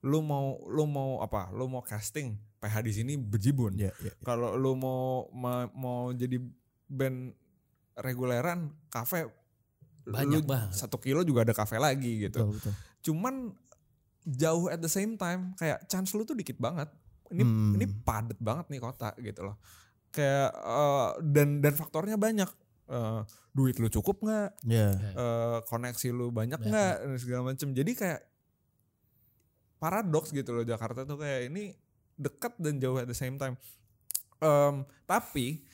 [0.00, 1.52] Lu mau lu mau apa?
[1.52, 4.12] Lu mau casting PH di sini bejibun Ya, ya.
[4.22, 6.40] kalau lu mau ma- mau jadi
[6.86, 7.36] band
[7.94, 9.28] reguleran kafe
[10.06, 10.70] Banyak banget.
[10.74, 12.44] satu kilo juga ada kafe lagi gitu.
[12.44, 12.72] Betul, betul.
[13.02, 13.34] cuman
[14.24, 16.88] jauh at the same time kayak chance lu tuh dikit banget.
[17.26, 17.72] Ini Hmm.
[17.74, 19.56] ini padet banget nih kota gitu loh.
[20.10, 22.48] Kayak eh, dan dan faktornya banyak.
[22.84, 24.48] Eh, duit lu cukup nggak?
[24.62, 24.92] Ya.
[24.92, 26.94] eh, koneksi lu banyak nggak?
[27.16, 27.70] Segala macem.
[27.70, 28.20] Jadi kayak
[29.76, 31.72] paradoks gitu loh Jakarta tuh kayak ini
[32.14, 33.58] dekat dan jauh at the same time.
[34.38, 35.64] Em, tapi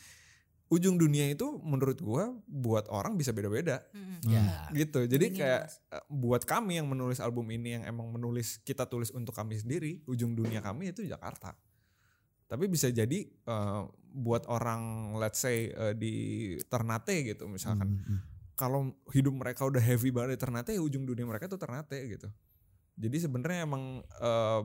[0.70, 4.22] ujung dunia itu menurut gua buat orang bisa beda-beda Mm-mm.
[4.30, 8.86] ya gitu jadi kayak eh, buat kami yang menulis album ini yang emang menulis kita
[8.86, 11.58] tulis untuk kami sendiri ujung dunia kami itu Jakarta
[12.50, 16.14] tapi bisa jadi eh, buat orang let's say eh, di
[16.66, 18.20] Ternate gitu misalkan Hmm, hmm.
[18.58, 22.28] kalau hidup mereka udah heavy banget di Ternate ya ujung dunia mereka tuh Ternate gitu.
[23.00, 24.62] Jadi sebenarnya emang eh,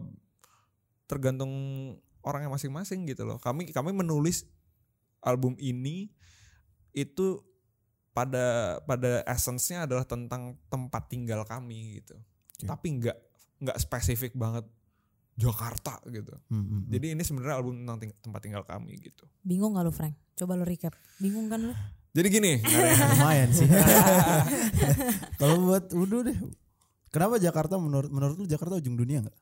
[1.07, 1.53] tergantung
[2.25, 3.37] orang yang masing-masing gitu loh.
[3.37, 4.49] Kami kami menulis
[5.25, 6.07] album ini
[6.95, 7.41] itu
[8.15, 12.15] pada pada essence-nya adalah tentang tempat tinggal kami gitu.
[12.15, 12.69] Oke.
[12.69, 13.17] Tapi nggak
[13.65, 14.63] nggak spesifik banget
[15.35, 16.31] Jakarta gitu.
[16.47, 16.91] Hmm, hmm, hmm.
[16.95, 19.27] Jadi ini sebenarnya album tentang ting- tempat tinggal kami gitu.
[19.43, 20.15] Bingung gak lu Frank?
[20.39, 20.95] Coba lu recap.
[21.19, 21.75] Bingung kan lu?
[22.15, 23.67] Jadi gini, nggak lumayan sih.
[25.43, 26.37] Kalau buat Udo deh,
[27.11, 29.35] kenapa Jakarta menurut menurut lu Jakarta ujung dunia nggak?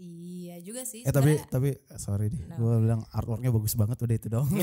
[0.00, 1.04] Iya juga sih.
[1.04, 2.56] Eh tapi tapi sorry deh, Kenapa?
[2.56, 4.48] gue bilang artworknya bagus banget udah itu dong.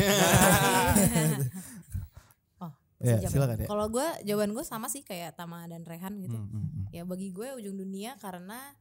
[2.57, 2.71] Oh,
[3.05, 3.67] ya silakan ya.
[3.69, 6.33] Kalau gue jawaban gue sama sih kayak Tama dan Rehan gitu.
[6.33, 6.85] Hmm, hmm, hmm.
[6.89, 8.73] Ya bagi gue ujung dunia karena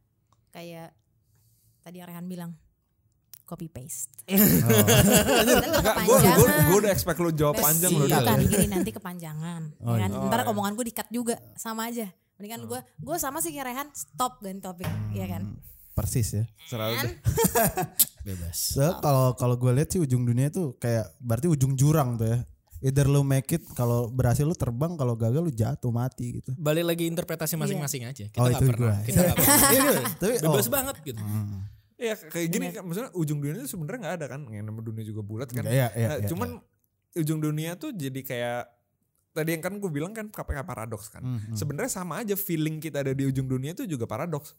[0.49, 0.97] kayak
[1.83, 2.51] tadi yang Rehan bilang
[3.45, 4.11] copy paste.
[4.27, 4.35] Oh.
[5.47, 8.27] Ntar gue gue udah expect lu jawab panjang Iya, loh.
[8.27, 9.63] kan gini nanti kepanjangan.
[9.85, 10.11] Oh, ya kan?
[10.11, 10.25] iya.
[10.25, 10.51] Ntar Oh, iya.
[10.51, 12.09] omongan gue di-cut juga sama aja.
[12.37, 15.57] Mendingan gue gue sama sih kayak Rehan stop ganti topik, ya kan?
[15.97, 16.45] Persis ya.
[16.69, 17.15] Selalu deh.
[18.21, 22.29] bebas So, kalau kalau gue lihat sih ujung dunia tuh kayak berarti ujung jurang tuh
[22.29, 22.39] ya.
[22.85, 26.53] Either lu make it kalau berhasil lu terbang, kalau gagal lu jatuh mati gitu.
[26.61, 29.07] balik lagi interpretasi masing-masing aja kita Oh, nggak itu pernah gua.
[29.09, 31.59] kita nggak pernah Iya, Tapi bebas oh, banget gitu hmm.
[31.97, 35.05] Iya kayak gini kan maksudnya ujung dunia itu sebenarnya nggak ada kan yang namanya dunia
[35.09, 35.65] juga bulat kan.
[35.65, 36.49] Enggak, iya, iya, Nah, iya, cuman
[37.17, 38.63] ujung dunia tuh jadi kayak
[39.33, 41.25] tadi yang kan gue bilang kan KPK paradoks kan.
[41.25, 41.57] Hmm, hmm.
[41.57, 44.53] Sebenarnya sama aja feeling kita ada di ujung dunia itu juga paradoks.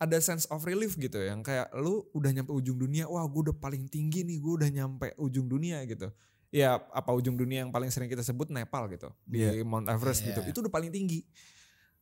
[0.00, 3.54] Ada sense of relief gitu yang kayak lu udah nyampe ujung dunia, wah gue udah
[3.54, 6.08] paling tinggi nih, gue udah nyampe ujung dunia gitu.
[6.48, 9.60] Ya apa ujung dunia yang paling sering kita sebut Nepal gitu di Iya.
[9.62, 10.32] Mount Everest Iya.
[10.32, 10.40] gitu.
[10.46, 11.20] Itu udah paling tinggi.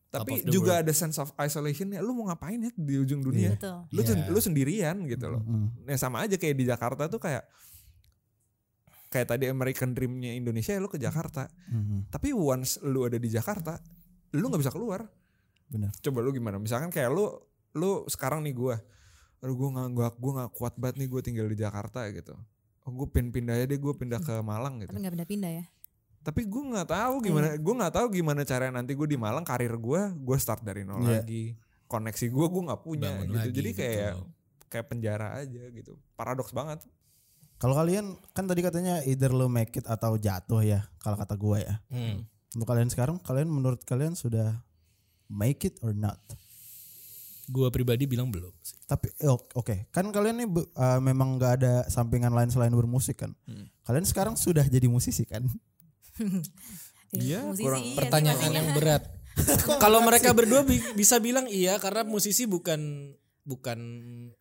[0.09, 0.83] Tapi juga world.
[0.87, 1.99] ada sense of isolation ya.
[1.99, 3.53] Lu mau ngapain ya di ujung dunia?
[3.53, 3.85] Betul.
[3.91, 4.31] Lu sen- Iya.
[4.31, 5.43] lu sendirian gitu loh.
[5.43, 7.45] Hmm, Ya sama aja kayak di Jakarta tuh kayak
[9.09, 11.45] kayak tadi American Dream-nya Indonesia ya lu ke Jakarta.
[11.67, 11.99] hmm, hmm.
[12.09, 13.77] Tapi once lu ada di Jakarta,
[14.31, 15.05] lu nggak bisa keluar.
[15.67, 15.93] Benar.
[15.99, 16.57] Coba lu gimana?
[16.57, 17.29] Misalkan kayak lu
[17.71, 18.77] lu sekarang nih gua
[19.39, 22.35] Aduh gue gak, gua, gua gak kuat banget nih gue tinggal di Jakarta gitu.
[22.83, 24.91] Oh, gue pengen pindah aja deh gue pindah ke Malang gitu.
[24.91, 25.65] Tapi nggak pindah-pindah ya.
[26.19, 27.55] Tapi gue nggak tahu gimana Iya.
[27.55, 30.99] gue nggak tahu gimana cara nanti gue di Malang karir gue gue start dari nol
[31.07, 31.23] Iya.
[31.23, 31.55] lagi.
[31.87, 33.37] Koneksi gue gue nggak punya Bangun gitu.
[33.39, 34.27] lagi, Jadi kayak betul.
[34.67, 35.91] kayak penjara aja gitu.
[36.19, 36.79] Paradoks banget.
[37.55, 41.57] Kalau kalian kan tadi katanya either lu make it atau jatuh ya, kalau kata gue
[41.63, 41.75] ya.
[41.87, 42.27] Hmm.
[42.59, 44.59] Untuk kalian sekarang, kalian menurut kalian sudah
[45.31, 46.19] make it or not?
[47.49, 48.77] Gua pribadi bilang belum sih.
[48.85, 49.75] Tapi eh, oke, oke.
[49.89, 53.33] kan kalian nih eh, memang nggak ada sampingan lain selain bermusik kan.
[53.43, 53.65] Hmm.
[53.81, 55.43] Kalian sekarang sudah jadi musisi kan?
[57.09, 59.03] Iya, musisi kurang- iya Pertanyaan yang berat.
[59.81, 63.79] Kalau mereka berdua bi- bisa bilang iya karena musisi bukan bukan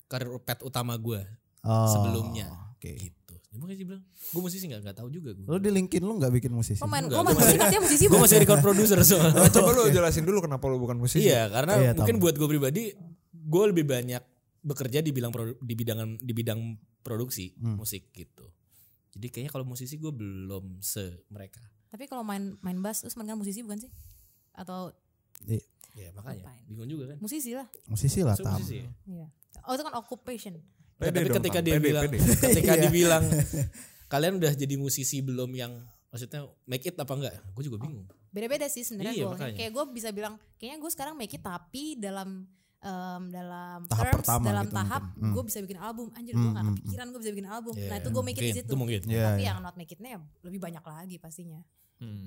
[0.04, 1.24] karir pet utama gua
[1.58, 2.52] Oh, sebelumnya.
[2.70, 2.92] Oke.
[2.94, 3.17] Gitu.
[3.48, 5.40] Ya, makanya dia bilang, gue musisi nggak nggak tahu juga gue.
[5.42, 6.78] Lu di LinkedIn lu nggak bikin musisi?
[6.78, 9.32] Lo main, lo musik masih- artinya musisi Gue masih record producer soalnya.
[9.38, 11.24] Nah, coba lu jelasin dulu kenapa lu bukan musisi.
[11.24, 12.24] Iya, karena Iya, mungkin tahu.
[12.24, 12.82] buat gue pribadi,
[13.32, 14.20] gue lebih banyak
[14.60, 16.60] bekerja di bilang produ- di bidang di bidang
[17.00, 17.76] produksi Hmm.
[17.76, 18.52] musik gitu.
[19.10, 21.64] Jadi kayaknya kalau musisi gue belum se mereka.
[21.88, 23.90] Tapi kalau main main bass terus kan musisi bukan sih?
[24.52, 24.92] Atau
[25.40, 25.64] Iya,
[25.96, 26.62] Ya makanya Ngapain?
[26.68, 27.18] bingung juga kan.
[27.18, 27.64] musisi lah.
[27.86, 28.54] musisi lah So, tam.
[28.54, 28.90] musisi ya?
[29.08, 29.26] Iya.
[29.64, 30.60] Oh itu kan occupation.
[30.98, 32.18] Ya, Pede tapi dong, ketika dia Pede, bilang pede.
[32.18, 32.82] ketika Iya.
[32.84, 33.24] dibilang
[34.12, 35.72] kalian udah jadi musisi belum yang
[36.08, 37.34] maksudnya make it apa enggak?
[37.52, 38.02] Gue juga bingung.
[38.28, 39.36] Beda-beda sih sebenarnya Iya, gue.
[39.54, 44.16] Kayak gue bisa bilang kayaknya gue sekarang make it tapi dalam em, dalam Tahap terms,
[44.20, 45.20] pertama dalam gitu tahap mungkin.
[45.20, 45.32] Hmm.
[45.32, 46.06] gue bisa bikin album.
[46.12, 47.74] Anjir Hmm, gue gak hmm, kepikiran gue bisa bikin album.
[47.74, 48.66] Iya, Nah itu gue make it di situ.
[48.66, 49.00] itu mungkin.
[49.04, 49.48] Iya, tapi iya.
[49.48, 51.60] yang not make itnya ya lebih banyak lagi pastinya.
[51.98, 52.26] Hmm.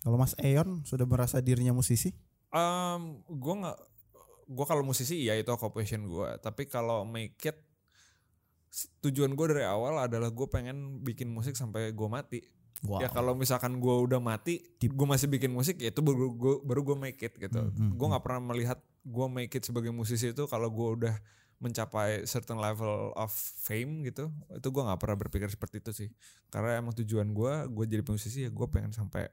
[0.00, 2.16] Kalau Mas Eon sudah merasa dirinya musisi?
[2.50, 3.78] Um, gue nggak,
[4.46, 6.28] gue kalau musisi iya itu occupation gue.
[6.38, 7.60] Tapi kalau make it,
[9.02, 12.40] tujuan gue dari awal adalah gue pengen bikin musik sampai gue mati.
[12.80, 13.04] Wow.
[13.04, 16.80] Ya kalau misalkan gue udah mati, gue masih bikin musik, ya itu baru gue baru
[16.80, 17.60] gue make it gitu.
[17.60, 21.14] Hmm, hmm, gue nggak pernah melihat gue make it sebagai musisi itu kalau gue udah
[21.60, 24.32] mencapai certain level of fame gitu.
[24.48, 26.08] Itu gue nggak pernah berpikir seperti itu sih.
[26.48, 29.28] Karena emang tujuan gue, gue jadi musisi ya gue pengen sampai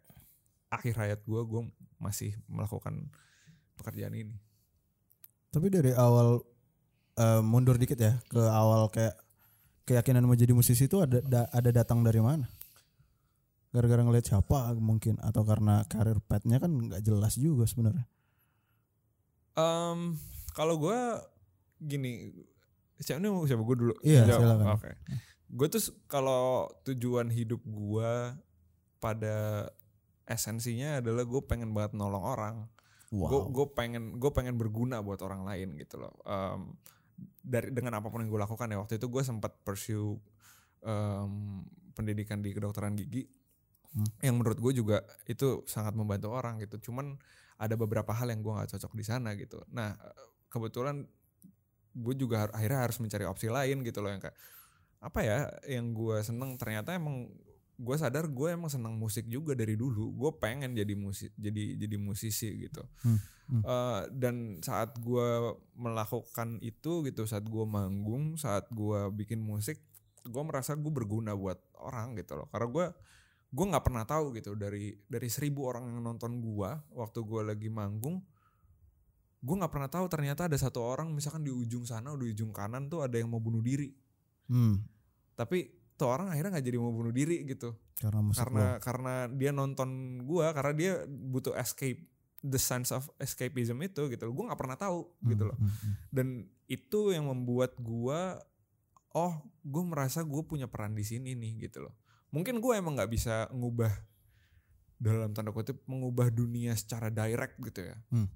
[0.67, 1.61] akhir hayat gue, gue
[2.03, 3.07] masih melakukan
[3.79, 4.35] pekerjaan ini.
[5.55, 6.43] Tapi dari awal
[7.15, 9.15] eh, mundur dikit ya ke awal kayak
[9.87, 12.43] keyakinan mau jadi musisi itu ada da- ada datang dari mana?
[13.71, 18.03] Gara-gara ngeliat siapa mungkin atau karena karir petnya kan nggak jelas juga sebenarnya.
[19.57, 20.13] Em,
[20.53, 20.99] kalau gue
[21.79, 22.29] gini,
[22.99, 23.93] siapa mau siapa gue dulu?
[24.03, 24.39] Iya, Jawab.
[24.43, 24.67] silakan.
[24.77, 24.91] Oke.
[25.47, 28.11] Gue tuh kalau tujuan hidup gue
[28.99, 29.69] pada
[30.27, 32.55] esensinya adalah gue pengen banget nolong orang.
[33.07, 33.47] Wow.
[33.47, 36.11] gue pengen gue pengen berguna buat orang lain gitu loh.
[36.27, 36.75] Em,
[37.41, 40.17] dari dengan apa pun yang gue lakukan ya waktu itu gue sempat pursue
[40.85, 41.63] em,
[41.97, 43.25] pendidikan di kedokteran gigi
[43.97, 44.05] Hmm.
[44.21, 46.91] yang menurut gue juga itu sangat membantu orang gitu.
[46.91, 47.17] Cuman
[47.57, 49.63] ada beberapa hal yang gue nggak cocok di sana gitu.
[49.73, 49.95] Nah
[50.51, 51.01] kebetulan
[51.97, 54.37] gue juga akhirnya harus mencari opsi lain gitu loh yang kayak
[55.01, 57.29] apa ya yang gue seneng ternyata emang
[57.77, 60.09] gue sadar gue emang seneng musik juga dari dulu.
[60.17, 62.81] Gue pengen jadi musik jadi jadi musisi gitu.
[63.05, 63.19] Hmm,
[63.53, 63.61] hmm.
[63.61, 64.35] Eh, dan
[64.65, 69.77] saat gue melakukan itu gitu saat gue manggung saat gue bikin musik
[70.25, 72.49] gue merasa gue berguna buat orang gitu loh.
[72.49, 72.85] Karena gue
[73.47, 77.71] gue nggak pernah tahu gitu dari dari seribu orang yang nonton gue waktu gue lagi
[77.71, 78.19] manggung
[79.37, 82.89] gue nggak pernah tahu ternyata ada satu orang misalkan di ujung sana di ujung kanan
[82.89, 83.93] tuh ada yang mau bunuh diri.
[84.49, 84.81] Hmm,
[85.37, 88.79] tapi tuh orang akhirnya nggak jadi mau bunuh diri gitu karena musik karena lo.
[88.79, 89.89] karena dia nonton
[90.23, 92.05] gua karena dia butuh escape
[92.39, 95.93] the sense of escapism itu gitu gue nggak pernah tahu gitu loh Hmm, hmm, hmm.
[96.13, 96.27] dan
[96.69, 98.37] itu yang membuat gua
[99.11, 99.33] oh
[99.65, 101.97] gue merasa gue punya peran di sini nih gitu loh
[102.29, 103.89] mungkin gue emang nggak bisa ngubah
[104.97, 108.29] dalam tanda kutip mengubah dunia secara direct gitu ya Hmm.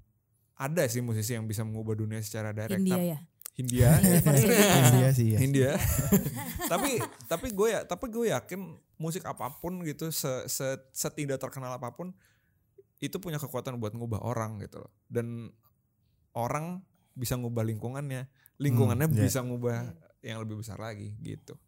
[0.58, 3.18] ada sih musisi yang bisa mengubah dunia secara direct India ya.
[3.52, 4.80] Hindia Universe Universal.
[4.88, 5.38] India sih ya.
[5.38, 5.70] Hindia.
[6.72, 6.96] tapi
[7.28, 8.60] tapi gue ya tapi gue yakin
[8.96, 12.16] musik apa pun gitu se, se setidak terkenal apa pun
[13.02, 14.92] itu punya kekuatan buat ngubah orang gitu loh.
[15.10, 15.52] Dan
[16.32, 16.80] orang
[17.12, 18.24] bisa ngubah lingkungannya,
[18.56, 19.22] lingkungannya Hmm, iya.
[19.28, 19.90] bisa ngubah
[20.22, 21.58] yang lebih besar lagi gitu.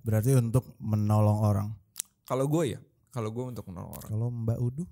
[0.00, 1.68] Berarti untuk menolong orang.
[2.24, 2.80] Kalau gue ya,
[3.10, 4.08] kalau gue untuk menolong orang.
[4.08, 4.84] Kalau Mbak Udu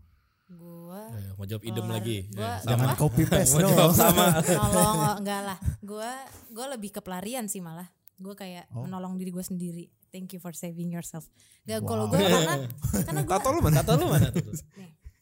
[0.46, 1.96] Gua Eh, mau jawab idem Keluar.
[1.96, 2.18] lagi.
[2.28, 3.92] Gua- Ya, jangan copy paste Mau jawab dong.
[3.94, 4.24] sama.
[4.61, 5.59] nolong oh, enggak lah.
[5.80, 6.11] Gua
[6.48, 7.88] gua lebih ke pelarian sih malah.
[8.14, 8.87] Gue kayak Oh.
[8.87, 9.85] menolong diri gue sendiri.
[10.09, 11.26] Thank you for saving yourself.
[11.64, 11.88] Gak Wow.
[11.88, 12.54] kalau gue karena
[13.02, 13.74] karena gue Tato lu mana?
[13.76, 14.46] Tato lu mana tuh?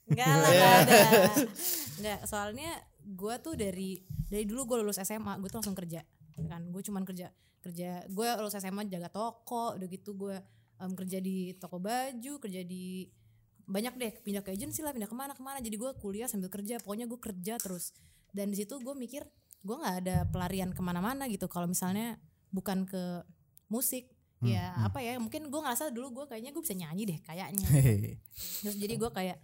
[0.04, 0.98] Enggak lah, enggak ada.
[1.96, 6.04] Enggak, soalnya gue tuh dari dari dulu gue lulus SMA, gue tuh langsung kerja.
[6.36, 8.04] Kan, gue cuman kerja kerja.
[8.06, 10.36] Gue lulus SMA jaga toko, udah gitu gue
[10.76, 13.08] em, kerja di toko baju, kerja di
[13.72, 15.58] banyak deh pindah ke agency lah, pindah ke mana ke mana.
[15.64, 17.96] Jadi gue kuliah sambil kerja, pokoknya gue kerja terus.
[18.28, 19.24] Dan di situ gue mikir
[19.64, 21.48] gue nggak ada pelarian ke mana-mana gitu.
[21.48, 22.20] Kalau misalnya
[22.52, 23.24] bukan ke
[23.72, 24.12] musik,
[24.44, 25.16] ya apa ya?
[25.16, 27.68] Mungkin gue ngerasa dulu gue kayaknya gue bisa nyanyi deh, kayaknya
[28.60, 29.38] terus jadi gue kayak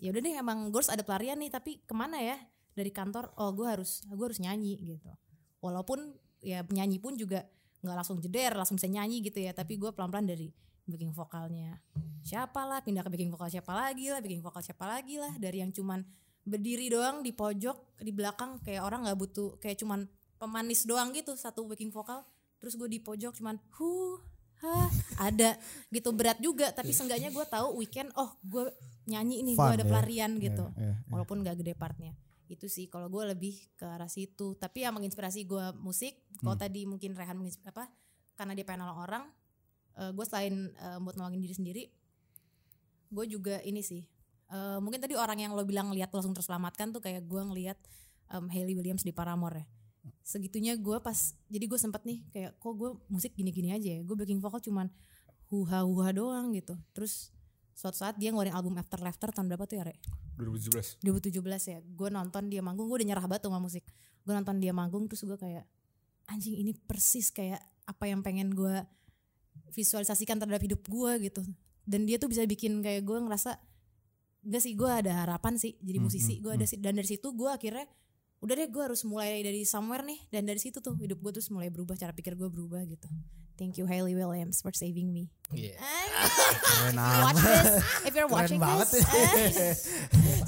[0.00, 2.40] ya udah deh emang gue harus ada pelarian nih tapi ke mana ya
[2.72, 5.12] dari kantor oh gue harus gue harus nyanyi gitu
[5.60, 7.44] walaupun ya penyanyi pun juga
[7.84, 10.48] nggak langsung jeder langsung bisa nyanyi gitu ya tapi gue pelan pelan dari
[10.90, 11.78] backing vokalnya
[12.20, 15.32] siapa lah pindah ke backing vokal siapa lagi lah backing vokal siapa lagi lah.
[15.40, 16.04] Dari yang cuman
[16.44, 20.08] berdiri doang di pojok di belakang kayak orang nggak butuh kayak cuman
[20.40, 22.24] pemanis doang gitu satu backing vokal.
[22.60, 24.20] Terus gue di pojok cuman hu
[24.60, 25.56] ha ada
[25.88, 26.12] gitu.
[26.12, 28.68] Berat juga tapi seenggaknya gue tahu weekend oh gue
[29.08, 29.88] nyanyi nih gue ada ya.
[29.88, 30.64] pelarian gitu.
[30.76, 30.94] Iya, iya.
[31.08, 32.12] walaupun gak gede partnya.
[32.50, 34.58] Itu sih kalau gue lebih ke arah situ.
[34.60, 36.64] Tapi yang menginspirasi gue musik kalau Hmm.
[36.68, 37.88] tadi mungkin Rehan menginspirasi apa
[38.36, 39.24] karena dia pengen nolong orang
[39.98, 41.82] gue selain eh, buat nolongin diri sendiri
[43.10, 44.06] gue juga ini sih
[44.50, 47.78] eh, mungkin tadi orang yang lo bilang ngeliat langsung terselamatkan tuh kayak gue ngeliat
[48.30, 49.66] em, Hayley Williams di Paramore ya.
[50.24, 54.00] Segitunya gue pas jadi gue sempet nih kayak kok gue musik gini-gini aja ya?
[54.00, 54.88] Gue backing vokal cuman
[55.50, 56.78] huha huha doang gitu.
[56.94, 57.34] Terus
[57.74, 59.98] suatu saat dia ngeluarin album After Laughter tahun berapa tuh ya Re?
[60.38, 61.04] 2017.
[61.04, 61.78] 2017 ya.
[61.84, 63.84] Gue nonton dia manggung gue udah nyerah banget sama musik.
[64.24, 65.66] Gue nonton dia manggung terus gue kayak
[66.30, 68.86] anjing ini persis kayak apa yang pengen gue
[69.70, 71.42] visualisasikan terhadap hidup gue gitu.
[71.86, 73.56] Dan dia tuh bisa bikin kayak gue ngerasa
[74.40, 77.04] enggak sih gue ada harapan sih jadi Hmm, musisi hmm, gue ada sih dan dari
[77.04, 77.84] situ gue akhirnya
[78.40, 80.20] udah deh gue harus mulai dari somewhere nih.
[80.28, 83.08] Dan dari situ tuh hidup gue terus mulai berubah cara pikir gue berubah gitu.
[83.60, 85.28] Thank you Hailey Williams for saving me.
[85.52, 85.76] Iya.
[85.76, 87.68] Keren watch this.
[88.08, 88.88] if you're Keren watching banget.
[88.88, 89.04] this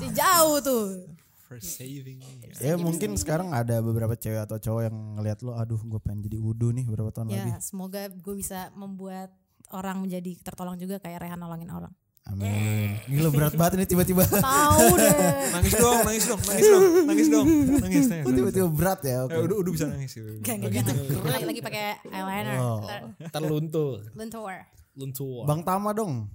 [0.01, 1.05] eh, jauh tuh
[1.53, 2.49] For saving me.
[2.57, 6.41] Ya mungkin sekarang ada beberapa cewek atau cowok yang ngeliat lo, aduh gue pengen jadi
[6.41, 7.53] udu nih beberapa tahun lagi.
[7.53, 9.37] ya semoga gue bisa membuat
[9.69, 13.03] orang menjadi tertolong juga kayak Rehan nolongin orang Amin.
[13.11, 14.23] Gila berat banget ini tiba-tiba.
[14.47, 15.11] tahu deh
[15.51, 17.47] Nangis dong, nangis dong, nangis dong, nangis dong,
[17.83, 18.31] nangis, nangis.
[18.31, 19.27] Tiba-tiba berat ya.
[19.27, 19.35] Oke.
[19.35, 20.23] Eh, udah, udah bisa nangis sih.
[20.39, 22.79] Gak, gak, jangan lagi, lagi pakai eyeliner Oh.
[23.27, 24.07] Terluntur.
[24.15, 24.55] lentur
[24.95, 25.43] Luntur.
[25.51, 26.31] Bang Tama dong.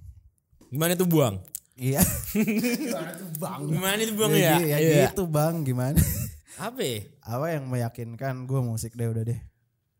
[0.68, 1.40] Gimana tuh buang?
[1.78, 2.02] Iya.
[2.34, 3.60] Gimana tuh bang?
[3.70, 4.58] Gimana itu buang Ya, ya?
[4.58, 5.04] ya Iya.
[5.08, 5.98] gitu bang, gimana?
[6.58, 7.06] Apa ya?
[7.22, 9.38] Apa yang meyakinkan gue musik deh udah deh.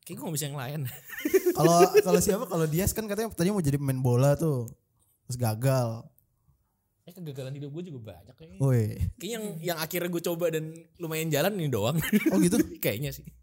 [0.02, 0.80] Kayak gue gak bisa yang lain.
[1.58, 2.44] Kalau kalau siapa?
[2.46, 4.70] Kalau Dias kan katanya tadinya mau jadi pemain bola tuh,
[5.26, 6.06] terus gagal.
[7.02, 8.58] Ya kegagalan hidup gue juga banyak kayaknya.
[8.58, 10.64] Woi, Kayaknya yang yang akhirnya gue coba dan
[10.98, 11.98] lumayan jalan ini doang.
[12.30, 12.58] oh gitu?
[12.84, 13.26] Kayaknya sih.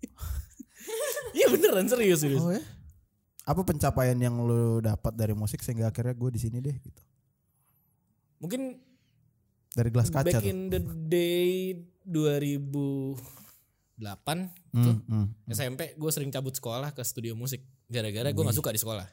[1.36, 2.40] Iya beneran serius serius.
[2.40, 2.64] Oh ya?
[3.44, 7.02] Apa pencapaian yang lu dapat dari musik sehingga akhirnya gue di sini deh gitu?
[8.40, 8.82] Mungkin
[9.76, 10.48] Dari gelas kaca back tuh.
[10.48, 11.76] in the day
[12.08, 13.16] 2008 tuh
[14.76, 15.28] Hmm, hmm.
[15.52, 19.08] SMP gue sering cabut sekolah ke studio musik gara-gara gue nggak suka di sekolah.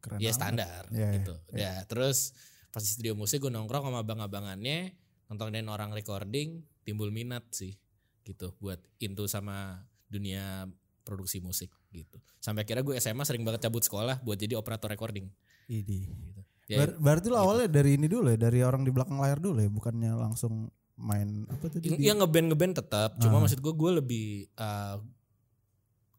[0.00, 1.34] Keren ya standar Iya, iya, gitu.
[1.52, 2.32] Ya terus
[2.70, 4.94] pas di studio musik gue nongkrong sama abang-abangannya
[5.26, 7.74] nontonin orang recording timbul minat sih
[8.22, 10.70] gitu buat into sama dunia
[11.02, 12.22] produksi musik gitu.
[12.38, 15.26] Sampai akhirnya gue SMA sering banget cabut sekolah buat jadi operator recording.
[15.66, 16.06] Idi.
[16.06, 16.39] Gitu.
[16.70, 19.58] Ya, Ber- berarti lo awalnya dari ini dulu ya, dari orang di belakang layar dulu
[19.58, 21.90] ya, bukannya langsung main apa tadi?
[21.90, 23.42] di- Iya ngeband ngeband tetap, cuma Ah.
[23.42, 24.96] maksud gue gue lebih eh,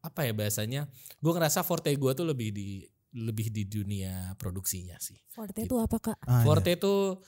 [0.02, 0.92] apa ya bahasanya?
[1.18, 2.84] Gue ngerasa forte gue tuh lebih di
[3.14, 5.16] lebih di dunia produksinya sih.
[5.28, 6.18] Forte itu apa kak?
[6.22, 6.44] Ah, iya.
[6.44, 7.20] Forte tuh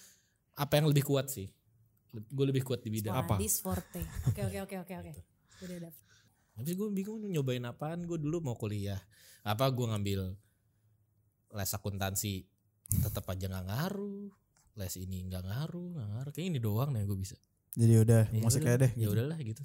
[0.53, 1.47] apa yang lebih kuat sih?
[2.11, 3.35] Gue lebih kuat di bidang Apa?
[3.35, 5.11] Sporadis forte oke oke oke oke oke
[5.63, 6.01] udah dapet
[6.53, 8.03] Habis gue bingung nih nyobain apaan.
[8.03, 8.99] Gue dulu mau kuliah.
[9.41, 10.37] Apa gue ngambil
[11.51, 12.45] les akuntansi
[12.89, 14.29] tetap aja nggak ngaruh.
[14.73, 16.31] Les ini nggak ngaruh, nggak ngaruh.
[16.33, 17.37] Kayak ini doang nih gue bisa.
[17.73, 18.91] Jadi udah Ya musik udah, aja deh.
[18.93, 19.13] Ya gitu.
[19.13, 19.63] udahlah gitu.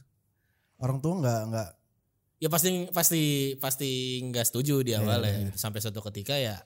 [0.78, 1.68] Orang tua nggak nggak
[2.38, 3.22] Ya pasti pasti
[3.58, 5.34] pasti nggak setuju di Iya, awal ya.
[5.42, 5.58] Gitu.
[5.58, 6.62] Sampai suatu ketika ya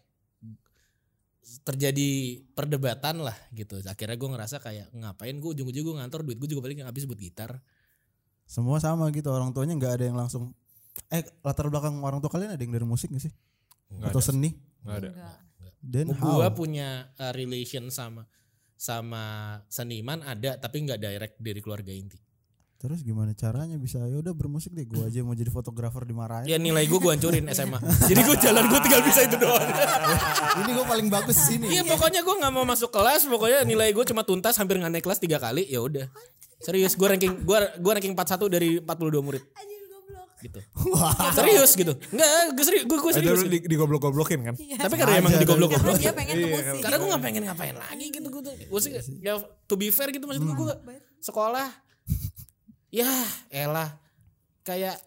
[1.64, 3.80] terjadi perdebatan lah gitu.
[3.82, 7.18] Akhirnya gue ngerasa kayak ngapain gue ujung-ujung gue ngantor duit gue juga paling habis buat
[7.18, 7.58] gitar.
[8.42, 9.32] semua sama gitu.
[9.32, 10.52] Orang tuanya nggak ada yang langsung.
[11.08, 13.32] Eh latar belakang orang tua kalian ada yang dari musik gak sih?
[13.96, 14.28] Nggak Atau ada.
[14.28, 14.50] seni?
[14.84, 15.10] Nggak ada.
[15.82, 16.54] Dan gue how?
[16.54, 18.22] punya uh, relation sama
[18.78, 22.18] sama seniman ada tapi nggak direct dari keluarga inti.
[22.82, 24.82] Terus gimana caranya bisa ya udah bermusik deh.
[24.82, 26.50] Gue aja mau jadi fotografer dimarahin.
[26.50, 27.78] Ya nilai gue gue hancurin SMA.
[28.10, 29.70] Jadi gue jalan gue tinggal bisa itu doang.
[30.66, 31.66] Ini gue paling bagus di sini.
[31.78, 33.30] Iya pokoknya gue nggak mau masuk kelas.
[33.30, 35.62] Pokoknya nilai gue cuma tuntas hampir nggak naik kelas tiga kali.
[35.70, 36.10] Ya udah.
[36.58, 38.90] Serius gue ranking gue gue ranking 41 dari 42
[39.30, 39.42] murid.
[40.42, 40.58] Gitu.
[41.32, 41.92] Serius gitu.
[42.10, 43.40] Enggak, gue serius, gue, gue Eh, serius.
[43.40, 43.52] gitu.
[43.54, 44.54] di, digoblok-goblokin kan?
[44.58, 45.96] Tapi karena emang Aja, digoblok-goblok.
[45.96, 48.54] dia pengen ke musik Karena gue gak pengen ngapain lagi gitu gue tuh.
[48.68, 48.90] Gue sih
[49.22, 50.74] ya to be fair gitu maksud gue gue
[51.22, 51.70] sekolah
[52.90, 53.08] ya
[53.48, 53.94] elah
[54.62, 54.98] kayak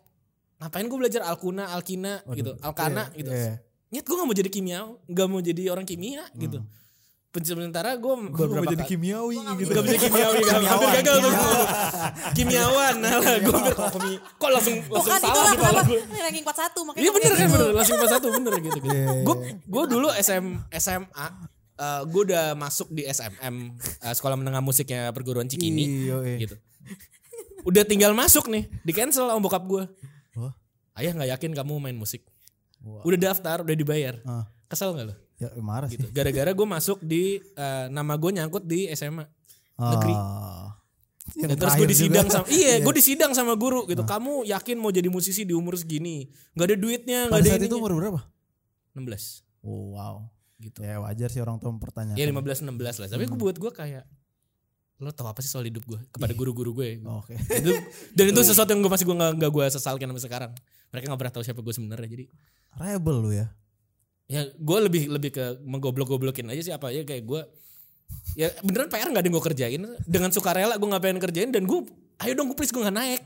[0.57, 3.29] ngapain gue belajar alkuna, alkina gitu, alkana gitu.
[3.29, 3.59] Iya.
[3.91, 6.63] Nyet gue gak mau jadi kimia, gak mau jadi orang kimia gitu.
[7.41, 9.71] Sementara gue Gue beberapa mau jadi kali- kimiawi gitu.
[9.73, 11.33] Gak bisa kimiawi, gak hampir gagal tuh.
[12.31, 15.99] Kimiawan, nah lah gue hampir kok langsung langsung bukan salah gue.
[15.99, 17.53] Ini ranking 41 makanya Iya bener kan gitu.
[17.53, 18.79] bener langsung pas satu bener gitu.
[18.81, 21.27] Iya, iya, Gue gue dulu SM SMA
[22.05, 23.55] gue udah masuk di SMM
[23.99, 26.37] eh, sekolah menengah musiknya perguruan Cikini Iya, iya.
[26.39, 26.55] gitu.
[27.63, 29.83] Udah tinggal masuk nih di cancel sama bokap gue.
[30.35, 30.53] Wah.
[30.93, 32.23] Ayah nggak yakin kamu main musik.
[32.79, 33.01] Wah.
[33.01, 34.21] Udah daftar, udah dibayar.
[34.23, 34.45] Ah.
[34.65, 35.15] Kesel nggak lo?
[35.37, 36.01] Ya marah Gitu.
[36.01, 36.11] sih.
[36.11, 39.27] Gara-gara gue masuk di eh, nama gue nyangkut di SMA.
[39.75, 40.13] negeri.
[40.13, 40.71] Ah.
[41.33, 42.35] Yang Dan terus gue disidang juga.
[42.37, 44.01] sama iya, gue disidang sama guru gitu.
[44.01, 46.29] Kamu yakin mau jadi musisi di umur segini?
[46.53, 47.81] Gak ada duitnya, gak Pada ada saat itu ininya.
[47.81, 48.19] umur berapa?
[48.93, 49.43] 16.
[49.59, 50.15] Oh, wow.
[50.55, 50.79] Gitu.
[50.79, 52.15] Ya wajar sih orang tua mempertanyakan.
[52.15, 53.07] Ya 15 16 lah.
[53.09, 54.05] Tapi gue buat gue kayak
[54.95, 57.03] lo tau apa sih soal hidup gue kepada guru-guru gue.
[57.03, 57.35] Oke.
[57.35, 57.83] Itu-
[58.13, 60.51] dan itu sesuatu yang gue masih gue gak, gue sesalkan sampai sekarang.
[60.89, 62.07] Mereka gak pernah tahu siapa gue sebenarnya.
[62.07, 62.25] Jadi
[62.71, 63.51] Rebel lu ya.
[64.25, 67.41] Ya gue lebih lebih ke menggoblok-goblokin aja sih apa ya kayak gue
[68.33, 69.81] ya beneran PR nggak ada yang gue kerjain.
[70.05, 71.85] Dengan sukarela gue nggak pengen kerjain dan gue
[72.21, 73.21] ayo dong gue please gue nggak naik.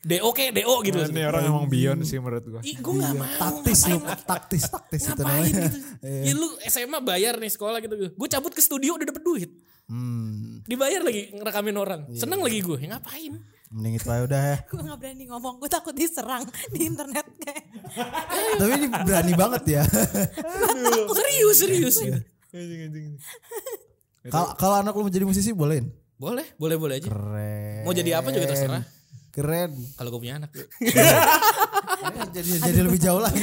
[0.00, 2.60] Do ke do gitu Nah, Ini orang emang beyond sih menurut gue.
[2.64, 5.68] Ih, gue nggak mau Taktis lu, taktis, taktis itu ngapain namanya.
[5.68, 7.94] gitu ya lu SMA bayar nih sekolah gitu.
[8.16, 9.50] Gue cabut ke studio udah dapet duit.
[9.92, 12.00] Hmm, dibayar lagi ngerekamin orang.
[12.16, 14.58] Seneng lagi gue ya ngapain mending itu aja udah ya.
[14.64, 17.64] gue nggak berani ngomong gue takut diserang di internet kayak
[18.56, 19.82] Tapi ini berani banget ya.
[21.08, 21.96] serius serius
[22.50, 23.04] Anjing, anjing.
[24.26, 25.86] Kalau kalau anak lu mau jadi musisi bolehin.
[26.16, 27.82] boleh boleh boleh aja Keren.
[27.82, 28.82] mau jadi apa juga terserah
[29.30, 29.70] Keren.
[29.94, 30.50] kalau gue punya anak
[32.34, 33.40] jadi jadi lebih jauh lagi.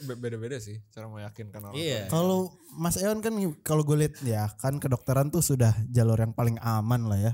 [0.00, 1.74] Be- Beda-beda sih cara meyakinkan orang.
[1.74, 6.30] iya kalau Mas Eon kan kalau gue lihat ya kan kedokteran tuh sudah jalur yang
[6.30, 7.32] paling aman lah ya.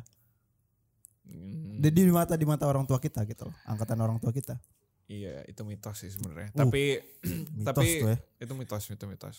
[1.25, 3.57] Hmm, Di, di mata di mata orang tua kita gitu loh.
[3.65, 4.61] Angkatan orang tua kita.
[5.05, 6.49] Iya itu mitos sih sebenarnya.
[6.57, 6.97] Uh, tapi
[7.61, 8.17] mitos tapi tuh ya.
[8.41, 9.37] itu mitos itu mitos.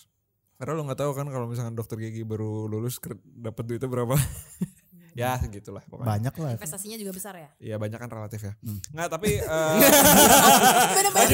[0.56, 4.16] Karena lo nggak tahu kan kalau misalkan dokter gigi baru lulus dapat duitnya berapa?
[5.16, 6.08] ya gitulah pokoknya.
[6.12, 6.52] Banyak lah.
[6.60, 8.54] investasinya juga besar ya Iya banyak kan relatif ya.
[8.60, 8.84] Hmm.
[8.92, 9.76] Nggak tapi eh,
[10.92, 11.30] bener-bener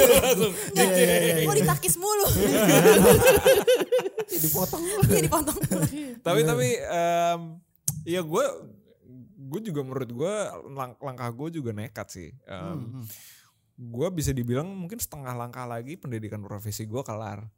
[1.49, 2.26] gue ditakis mulu
[4.32, 4.82] Dipotong.
[5.12, 5.58] iya dipotong
[6.24, 7.41] tapi tapi em,
[8.08, 8.45] ya gue
[9.52, 10.34] gue juga menurut gue
[10.72, 12.30] lang- langkah gue juga nekat sih.
[12.47, 13.04] Em, Hmm,
[13.82, 17.49] Gue bisa dibilang mungkin setengah langkah lagi pendidikan profesi gue kelar.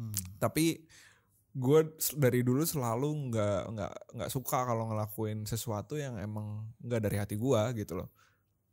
[0.00, 0.16] Hmm.
[0.40, 0.80] Tapi
[1.52, 1.80] gue
[2.16, 7.36] dari dulu selalu nggak nggak nggak suka kalau ngelakuin sesuatu yang emang nggak dari hati
[7.36, 8.08] gue gitu loh.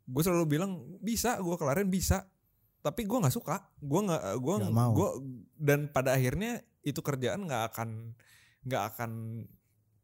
[0.08, 2.24] Gue selalu bilang bisa, gue kelarin bisa.
[2.80, 3.60] Tapi gue nggak suka.
[3.76, 4.56] Gue nggak gue
[4.96, 5.10] gue
[5.58, 8.16] dan pada akhirnya itu kerjaan nggak akan
[8.64, 9.12] nggak akan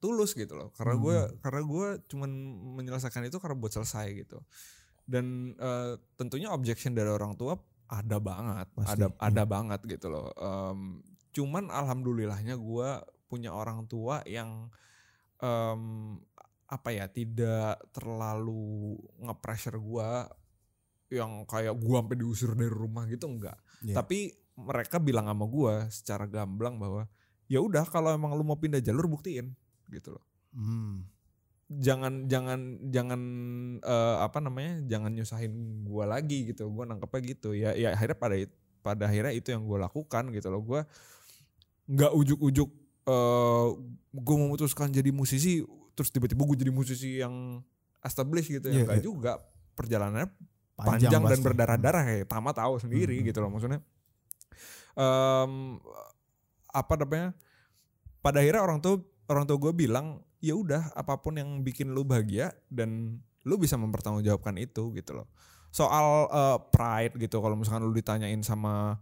[0.02, 0.74] tulus gitu loh.
[0.74, 1.34] Karena gue Hmm.
[1.40, 2.32] karena gue cuman
[2.82, 4.42] menyelesaikan itu karena buat selesai gitu.
[5.06, 7.56] Dan eh, tentunya objection dari orang tua
[7.92, 9.20] ada banget, Pasti, ada iya.
[9.20, 10.32] ada banget gitu loh.
[10.40, 12.90] Em, cuman alhamdulillahnya gue
[13.28, 14.72] punya orang tua yang
[15.40, 15.84] em,
[16.72, 20.10] apa ya tidak terlalu nge-pressure gue
[21.12, 23.60] yang kayak gue sampai diusir dari rumah gitu enggak.
[23.84, 24.00] Iya.
[24.00, 27.12] Tapi mereka bilang sama gue secara gamblang bahwa
[27.52, 29.52] ya udah kalau emang lu mau pindah jalur buktiin
[29.92, 31.08] gitu loh Hmm.
[31.70, 32.60] jangan jangan
[32.92, 33.22] jangan
[33.80, 38.36] eh, apa namanya jangan nyusahin gua lagi gitu gua nangkepnya gitu ya ya akhirnya pada
[38.82, 40.82] pada akhirnya itu yang gue lakukan gitu loh gua
[41.86, 42.70] nggak ujuk-ujuk
[43.02, 43.68] eh
[44.12, 45.64] gue memutuskan jadi musisi
[45.94, 47.64] terus tiba-tiba gue jadi musisi yang
[48.02, 49.06] established gitu ya Iya, enggak iya.
[49.06, 49.32] juga
[49.72, 50.28] perjalanannya
[50.76, 51.46] panjang, dan pasti.
[51.46, 53.26] berdarah-darah kayak Tama tahu sendiri Hmm.
[53.26, 53.80] gitu loh maksudnya
[54.92, 55.80] Em,
[56.68, 57.32] apa namanya
[58.20, 59.00] pada akhirnya orang tua
[59.32, 63.18] orang tua gue bilang ya udah apa pun yang bikin lu bahagia dan
[63.48, 65.32] lu bisa mempertanggungjawabkan itu gitu loh.
[65.72, 69.00] Soal eh, pride gitu kalau misalkan lu ditanyain sama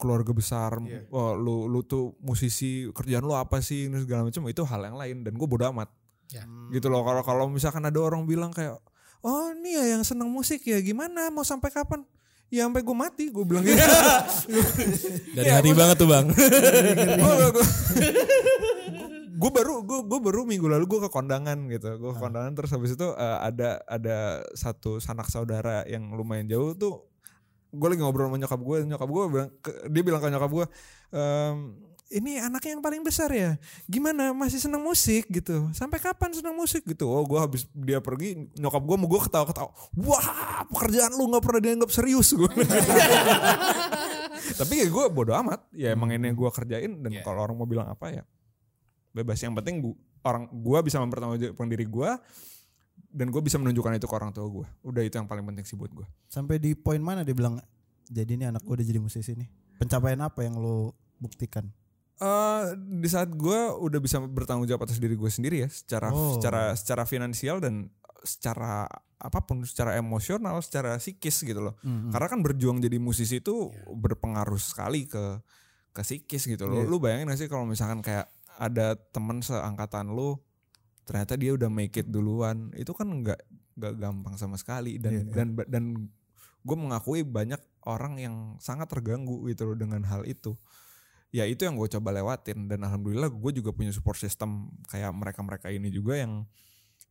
[0.00, 1.04] keluarga besar Iya.
[1.12, 3.92] oh, lu lu tuh musisi kerjaan lu apa sih?
[3.92, 5.92] Ini segala macam itu hal yang lain dan gue bodo amat.
[6.30, 6.70] Hmm.
[6.70, 8.78] gitu loh kalau kalau misalkan ada orang bilang kayak
[9.26, 11.26] oh ini ya yang seneng musik ya gimana?
[11.28, 12.06] Mau sampai kapan?
[12.54, 13.74] Ya sampai gue mati gue bilang gitu.
[15.38, 16.30] Dari hati banget tuh bang
[19.40, 21.96] gue baru gue gue baru minggu lalu gue ke kondangan gitu.
[21.96, 26.70] Gue ke kondangan terus habis itu eh, ada ada satu sanak saudara yang lumayan jauh
[26.74, 27.08] tuh
[27.70, 30.66] gue lagi ngobrol sama nyokap gue nyokap gue bilang ke- dia bilang ke nyokap gue
[31.10, 31.56] "Em,
[32.10, 33.54] ini anaknya yang paling besar ya?
[33.86, 34.34] Gimana?
[34.34, 35.30] Masih seneng musik?
[35.30, 35.70] Gitu.
[35.70, 36.82] Sampai kapan seneng musik?
[36.82, 37.06] Gitu.
[37.06, 40.26] Oh gue habis dia pergi nyokap gue mau gue ketawa ketawa wah
[40.66, 42.34] pekerjaan lu nggak pernah dianggap serius.
[42.34, 42.50] Gue
[44.58, 45.60] tapi ya gue bodo amat.
[45.70, 47.22] Ya emang ini yang gue kerjain dan Yeah.
[47.22, 48.22] kalau orang mau bilang apa ya
[49.10, 52.10] bebas yang penting gua, orang gue bisa mempertanggungjawabkan diri gue
[53.10, 55.74] dan gue bisa menunjukkan itu ke orang tua gue udah itu yang paling penting sih
[55.74, 57.58] buat gue Sampai di poin mana dia bilang
[58.06, 59.48] jadi ini anak gue udah jadi musisi nih.
[59.76, 61.70] Pencapaian apa yang lo buktikan?
[62.16, 66.36] Eh di saat gue udah bisa bertanggung jawab atas diri gue sendiri ya secara Oh.
[66.36, 67.88] secara secara finansial dan
[68.20, 68.84] secara
[69.16, 73.72] apa pun secara emosional secara psikis gitu loh Hmm, karena kan berjuang jadi musisi itu
[73.90, 75.40] berpengaruh sekali ke
[75.90, 76.86] ke psikis gitu loh Iya.
[76.86, 78.28] lu bayangin gak sih kalau misalkan kayak
[78.60, 80.36] ada teman seangkatan lu
[81.08, 82.68] ternyata dia udah make it duluan.
[82.76, 83.40] Itu kan nggak
[83.80, 85.00] nggak gampang sama sekali.
[85.00, 85.32] Dan Iya, iya.
[85.32, 85.84] dan dan
[86.60, 87.58] gue mengakui banyak
[87.88, 90.54] orang yang sangat terganggu gitu loh dengan hal itu.
[91.32, 92.68] Ya itu yang gue coba lewatin.
[92.68, 96.44] Dan alhamdulillah gue juga punya support system kayak mereka mereka ini juga yang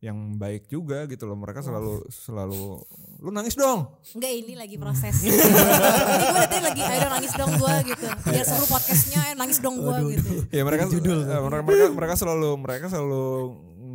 [0.00, 1.36] yang baik juga gitu loh.
[1.36, 2.80] Mereka selalu selalu
[3.20, 3.92] lu nangis dong.
[4.16, 5.12] Enggak ini lagi proses.
[5.24, 8.06] gue nanti lagi ayo nangis dong gue gitu.
[8.08, 10.30] Biar seru podcastnya ayo nangis dong gue gitu.
[10.56, 13.24] ya mereka eh, mereka, mereka mereka selalu mereka selalu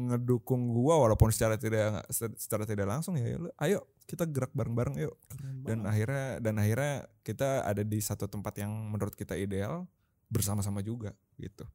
[0.05, 5.17] ngedukung gua walaupun secara tidak secara tidak langsung ya lu, ayo kita gerak bareng-bareng yuk.
[5.65, 9.89] Dan akhirnya dan akhirnya kita ada di satu tempat yang menurut kita ideal
[10.29, 11.65] bersama-sama juga gitu.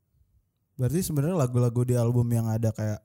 [0.78, 3.02] Berarti sebenarnya lagu-lagu di album yang ada kayak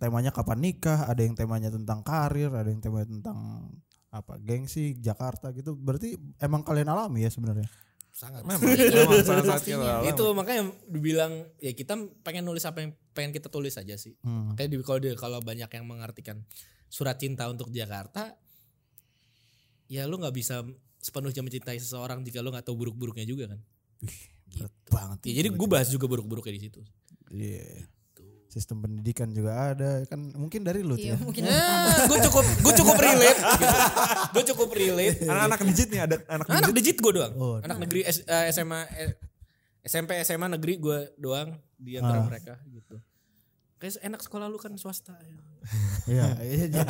[0.00, 3.36] temanya kapan nikah, ada yang temanya tentang karir, ada yang temanya tentang
[4.10, 5.76] apa gengsi Jakarta gitu.
[5.76, 7.68] Berarti emang kalian alami ya sebenarnya.
[8.10, 9.90] sangat memang memang sangat-sangat kita Pastinya.
[9.94, 10.10] alami.
[10.10, 14.52] itu makanya dibilang ya kita pengen nulis apa yang pengen kita tulis aja sih Hmm.
[14.52, 16.42] kayak di kalau kalau banyak yang mengartikan
[16.84, 18.34] surat cinta untuk Jakarta
[19.86, 23.60] ya lu nggak bisa sepenuhnya mencintai seseorang jika lu nggak tahu buruk-buruknya juga kan
[24.50, 25.18] Berat banget.
[25.24, 26.80] ya, jadi gue bahas juga buruk-buruknya di situ
[27.30, 27.86] Iya.
[28.50, 31.16] Sistem pendidikan juga ada kan mungkin dari lu Iya ya.
[31.16, 31.46] mungkin.
[32.10, 33.76] Gue cukup gue cukup relate gitu.
[34.28, 35.18] gue cukup relate.
[35.22, 36.74] Anak-anak digit nih ada anak anak digit.
[36.76, 37.32] digit gue doang.
[37.34, 39.10] Oh, anak negeri S- eh, SMA eh,
[39.80, 41.54] SMP SMA negeri gue doang.
[41.76, 42.26] Di antara Ah.
[42.26, 42.98] mereka gitu
[43.80, 45.40] kayak enak sekolah lu kan swasta ya.
[46.08, 46.88] Iya, iya jadi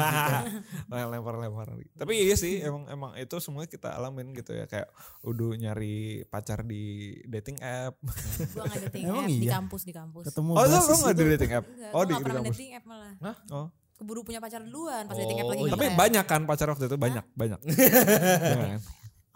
[1.10, 4.86] lempar-lempar tapi iya sih emang emang itu semua kita alamin gitu ya kayak
[5.22, 9.52] udah nyari pacar di dating app gue nggak dating Emang app di iya?
[9.58, 10.24] kampus di kampus.
[10.30, 11.20] ketemu oh lu lu basis nggak itu.
[11.20, 13.12] di dating app Enggak, oh di, kampus dating app malah.
[13.50, 13.66] oh
[14.00, 15.72] Keburu punya pacar duluan pas dating app Oh, lagi iya.
[15.74, 18.80] tapi banyak kan pacar waktu itu banyak banyak Iya kan?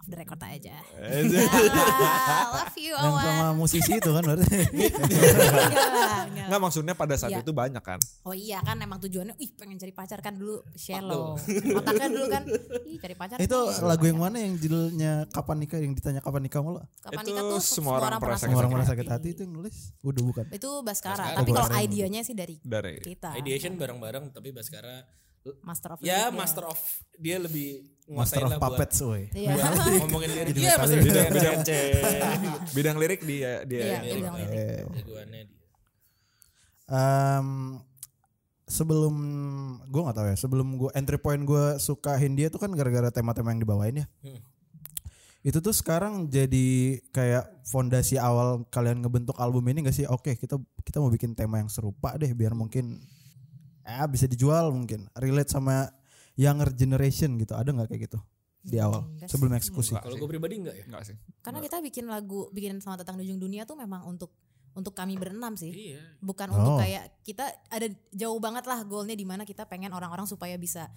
[0.05, 0.77] Off the record aja.
[2.53, 3.23] Love you Dan Awan.
[3.25, 4.45] sama musisi itu kan berarti.
[6.45, 7.41] Enggak maksudnya pada saat Iya.
[7.41, 11.33] itu banyak kan Oh iya kan emang tujuannya ih pengen cari pacar kan dulu shallow.
[11.73, 12.43] Otaknya dulu kan
[12.85, 13.35] ih cari pacar.
[13.41, 16.79] itu lagu yang mana yang judulnya kapan nikah yang ditanya kapan nikah mulu?
[17.01, 19.53] Kapan Itu nikah tuh semua orang pernah sakit Semua orang merasa sakit hati itu yang
[19.55, 19.75] nulis.
[20.01, 20.43] Udah bukan.
[20.51, 21.35] Itu Baskara, Baskara.
[21.35, 23.33] tapi kalau idenya sih dari dari kita.
[23.35, 25.01] ideation bareng-bareng tapi Baskara
[25.61, 26.79] Master of ya Lyric, master of
[27.15, 27.67] dia lebih
[28.05, 29.23] Master nguasain of Puppets woy.
[29.31, 29.53] Iya.
[29.53, 32.41] buat ngomongin lirik iya master bidang- bidang bidang- bidang
[32.71, 34.53] bidang lirik dia dia Iya, bilang lirik.
[34.55, 35.63] Eh, jagoannya dia.
[36.87, 37.47] Em,
[38.65, 39.15] sebelum
[39.83, 43.49] gue nggak tahu ya sebelum gue entry point gue suka Hindia tuh kan gara-gara tema-tema
[43.49, 44.07] yang dibawain ya.
[44.21, 44.41] Hmm.
[45.41, 46.67] itu tuh sekarang jadi
[47.11, 50.05] kayak fondasi awal kalian ngebentuk album ini gak sih?
[50.05, 52.97] Oke kita kita mau bikin tema yang serupa deh biar mungkin
[53.85, 55.87] eh bisa dijual mungkin relate sama
[56.33, 58.19] younger generation gitu ada nggak kayak gitu
[58.59, 59.31] di awal Enggak sih.
[59.31, 60.21] sebelum eksekusi Enggak kalau sih.
[60.21, 63.37] gue pribadi enggak ya Enggak sih Karena kita bikin lagu bikin sama tentang di ujung
[63.39, 64.33] dunia tuh memang untuk
[64.73, 65.71] untuk kami berenam sih.
[65.71, 66.57] iya Bukan Oh.
[66.57, 70.89] untuk kayak kita ada jauh banget lah goalnya di mana kita pengen orang-orang supaya bisa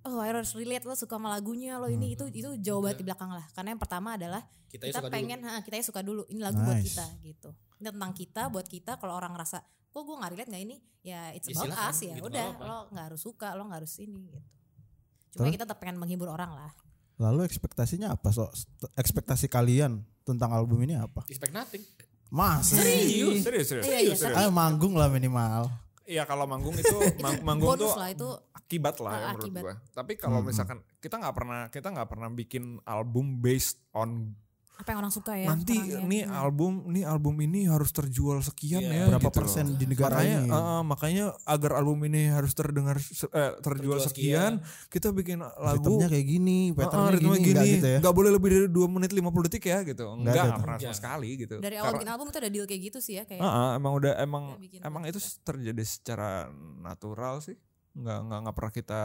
[0.00, 3.04] oh I harus relate lo suka sama lagunya lo ini itu itu jauh banget di
[3.04, 3.44] belakang lah.
[3.50, 6.78] Karena yang pertama adalah kita, kita suka pengen ha, kita suka dulu ini lagu buat
[6.78, 6.86] Nice.
[6.88, 7.50] kita gitu.
[7.76, 9.58] Ini tentang kita buat kita kalau orang ngerasa
[9.88, 12.46] kok gue nggak relate nggak ini ya it's Ya about silakan, us ya gitu, udah
[12.58, 14.40] lo nggak harus suka lo nggak harus ini gitu.
[15.30, 15.54] Cuma Terus?
[15.54, 16.72] kita tetap pengen menghibur orang lah.
[17.18, 18.46] lalu ekspektasinya apa so
[18.94, 21.82] ekspektasi kalian tentang album ini apa expect nothing
[22.28, 24.38] mas serius serius serius Iya, iya, serius.
[24.38, 25.66] ah manggung lah minimal
[26.04, 29.42] Iya kalau manggung itu mang- manggung Bonus tuh lah itu akibat lah ya Ah, menurut
[29.42, 29.62] akibat.
[29.62, 29.74] gua.
[29.92, 34.32] Tapi kalau misalkan kita nggak pernah kita nggak pernah bikin album based on
[34.78, 35.46] apa yang orang suka ya.
[35.48, 35.98] nanti ya.
[36.00, 36.38] nih Hmm.
[36.38, 39.04] album nih album ini harus terjual sekian ya Iya.
[39.08, 39.36] berapa gitu loh.
[39.36, 43.98] persen di negara makanya ini eh, makanya agar album ini harus terdengar se- eh, terjual
[43.98, 44.52] Terjual sekian
[44.86, 48.48] kita bikin lagu ritmenya kayak gini patternnya ritmenya gini, nggak gitu ya nggak boleh lebih
[48.48, 50.62] dari 2 menit 50 detik ya gitu enggak ada nggak tuh.
[50.62, 50.94] pernah sama Iya.
[50.94, 53.40] sekali gitu dari awal Karena- bikin album itu ada deal kayak gitu sih ya kayak
[53.40, 54.44] Ah, ah, emang udah emang
[54.78, 55.18] emang gitu.
[55.18, 56.46] itu terjadi secara
[56.78, 57.58] natural sih
[57.92, 59.00] nggak nggak nggak pernah kita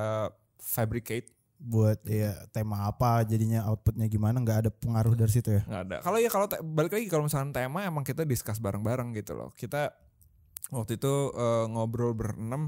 [0.56, 1.28] fabricate
[1.64, 5.64] buat ya tema apa jadinya outputnya gimana nggak ada pengaruh dari situ ya?
[5.64, 5.98] Nggak ada.
[6.04, 9.56] Kalau ya kalau balik lagi kalau misalnya tema emang kita discuss bareng-bareng gitu loh.
[9.56, 9.96] Kita
[10.70, 12.68] waktu itu eh, ngobrol berenam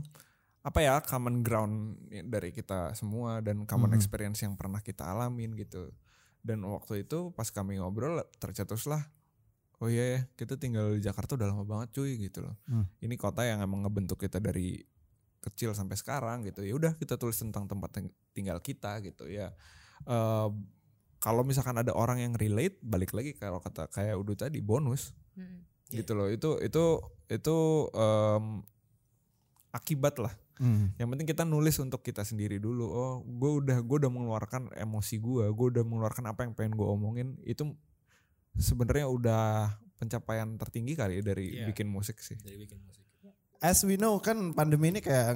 [0.62, 3.98] apa ya common ground dari kita semua dan common Mhm.
[4.00, 5.92] experience yang pernah kita alamin gitu.
[6.40, 9.04] Dan waktu itu pas kami ngobrol tercetuslah
[9.78, 12.56] oh iya ya kita tinggal di Jakarta udah lama banget cuy gitu loh.
[12.64, 12.88] Hmm.
[12.98, 14.80] ini kota yang emang ngebentuk kita dari
[15.46, 19.54] kecil sampai sekarang gitu ya udah kita tulis tentang tempat ting- tinggal kita gitu ya
[20.04, 20.50] Eh,
[21.18, 25.64] kalau misalkan ada orang yang relate balik lagi kalau kata kayak udah tadi bonus Mm.
[25.94, 26.84] gitu loh itu itu
[27.28, 27.56] itu
[27.92, 28.60] em,
[29.72, 30.96] akibat lah Hmm.
[30.96, 35.16] yang penting kita nulis untuk kita sendiri dulu oh gue udah gue udah mengeluarkan emosi
[35.18, 37.72] gue gue udah mengeluarkan apa yang pengen gue omongin itu
[38.54, 39.44] sebenarnya udah
[39.96, 41.68] pencapaian tertinggi kali ya dari Iya.
[41.68, 43.04] bikin musik sih dari bikin musik
[43.66, 45.34] as we know kan pandemi ini kayak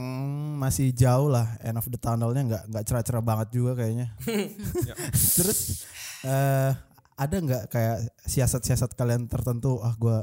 [0.56, 4.14] masih jauh lah end of the tunnelnya nggak nggak cerah-cerah banget juga kayaknya
[4.90, 4.94] Ya.
[5.38, 5.84] terus
[6.22, 6.72] eh
[7.18, 10.22] ada nggak kayak siasat-siasat kalian tertentu ah gue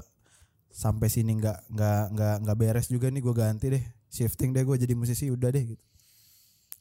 [0.70, 4.76] sampai sini nggak nggak nggak nggak beres juga nih gue ganti deh shifting deh gue
[4.78, 5.84] jadi musisi udah deh gitu.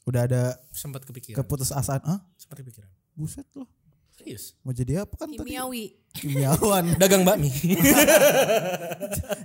[0.05, 1.35] Udah ada Sempat kepikiran.
[1.35, 2.87] keputusasaan, ah Sempat kepikiran.
[3.17, 3.65] buset loh.
[4.15, 4.53] Serius.
[4.61, 5.37] Mau jadi apa kan tadi?
[5.37, 5.83] Kimiawi.
[6.13, 6.83] Kimiawan.
[7.01, 7.49] Dagang bakmi.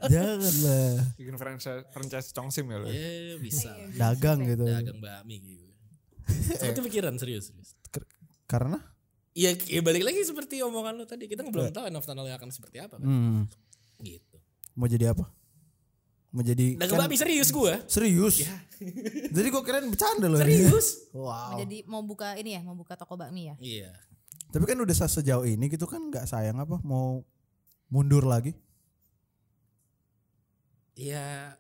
[0.07, 0.93] Jangan lah.
[1.16, 2.87] Bikin franchise, franchise Chongsim ya lo.
[2.87, 3.71] Ya bisa.
[3.93, 4.64] Dagang gitu.
[4.64, 5.66] Dagang bakmi gitu.
[6.57, 7.51] Sempat kepikiran serius.
[7.51, 7.71] serius.
[8.47, 8.79] Karena
[9.31, 11.25] Iya, ya balik lagi seperti omongan lo tadi.
[11.25, 13.05] Kita belum tahu end of tunnel akan seperti apa kan.
[13.05, 13.41] hmm,
[14.01, 14.37] Gitu.
[14.75, 15.27] mau jadi apa?
[16.31, 17.79] Mau jadi Dagang kan- bakmi serius gua.
[17.87, 18.43] serius.
[19.31, 20.37] jadi gue kirain bercanda loh.
[20.37, 21.11] Serius.
[21.12, 21.59] Wow.
[21.59, 23.55] Jadi mau buka ini ya, mau buka toko bakmi ya.
[23.61, 23.91] Iya.
[24.51, 27.22] Tapi kan udah se- sejauh ini gitu kan nggak sayang apa mau
[27.86, 28.55] mundur lagi?
[30.94, 31.55] Iya.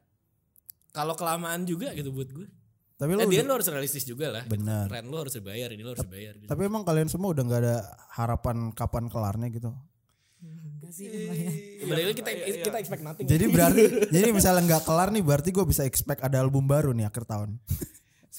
[0.90, 2.46] Kalau kelamaan juga gitu buat gue.
[2.94, 4.44] Tapi lo Eh, dia udah- lo harus realistis juga lah.
[4.44, 4.84] bener.
[4.84, 6.34] Rent lo harus dibayar, ini lo harus dibayar.
[6.36, 6.44] Gitu.
[6.44, 7.76] Tapi emang kalian semua udah nggak ada
[8.12, 9.70] harapan kapan kelarnya gitu.
[10.40, 11.08] Enggak sih
[11.82, 12.30] lagi kita
[12.64, 13.24] kita expect nothing.
[13.24, 13.82] Jadi berarti
[14.14, 17.56] jadi misalnya nggak kelar nih berarti gue bisa expect ada album baru nih akhir tahun.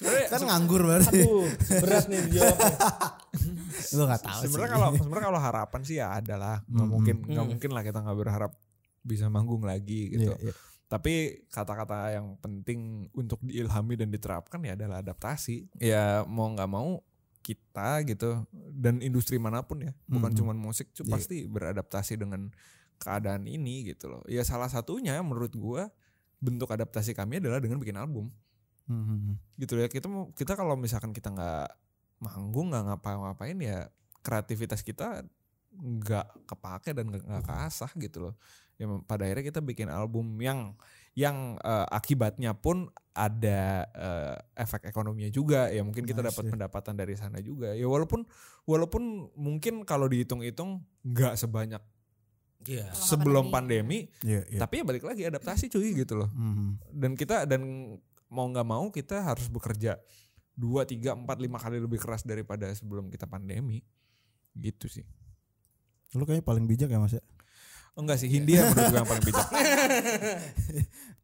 [0.02, 1.20] Sebenarnya kan nganggur berarti.
[1.22, 1.46] Aduh,
[1.78, 2.74] berat nih jawabnya.
[3.92, 4.44] Gue nggak tahu sih.
[4.46, 6.56] sebenarnya kalau sebenarnya kalau harapan sih ya ada lah.
[6.66, 8.52] Nggak mungkin nggak mungkin lah kita nggak berharap
[9.00, 10.32] bisa manggung lagi gitu.
[10.32, 10.54] Iya, iya.
[10.86, 11.12] Tapi
[11.48, 15.72] kata-kata yang penting untuk diilhami dan diterapkan ya adalah adaptasi.
[15.78, 17.00] Ya mau nggak mau
[17.40, 20.38] kita gitu dan industri mana pun ya, bukan Mhm.
[20.38, 21.10] cuman musik, cu- Iya.
[21.10, 22.54] pasti beradaptasi dengan
[22.96, 24.22] keadaan ini gitu loh.
[24.26, 25.90] Ya salah satunya menurut gua
[26.38, 28.30] bentuk adaptasi kami adalah dengan bikin album
[28.86, 29.38] Hmm.
[29.58, 29.86] gitu ya.
[29.86, 31.68] Kita mau kita kalau misalkan kita nggak
[32.22, 33.90] manggung nggak ngapa-ngapain ya
[34.22, 35.26] kreativitas kita
[35.72, 38.34] nggak kepake dan nggak nggak keasah gitu loh.
[38.80, 40.74] Ya pada akhirnya kita bikin album yang
[41.12, 46.94] yang eh, akibatnya pun ada eh, efek ekonominya juga ya mungkin kita Nice, dapat pendapatan
[46.96, 48.24] dari sana juga ya walaupun
[48.64, 51.82] walaupun mungkin kalau dihitung-hitung nggak sebanyak.
[52.62, 54.06] Kalau sebelum pandemi.
[54.06, 54.58] pandemi Iya, iya.
[54.62, 56.78] tapi ya balik lagi adaptasi cuy gitu loh Hmm.
[56.94, 57.62] dan kita dan
[58.32, 60.00] mau nggak mau kita harus bekerja
[60.52, 63.84] dua tiga empat lima kali lebih keras daripada sebelum kita pandemi
[64.52, 65.04] gitu sih
[66.12, 67.24] Lu kayaknya paling bijak ya Mas ya.
[67.92, 69.46] enggak sih Hindia menurut gue yang paling bijak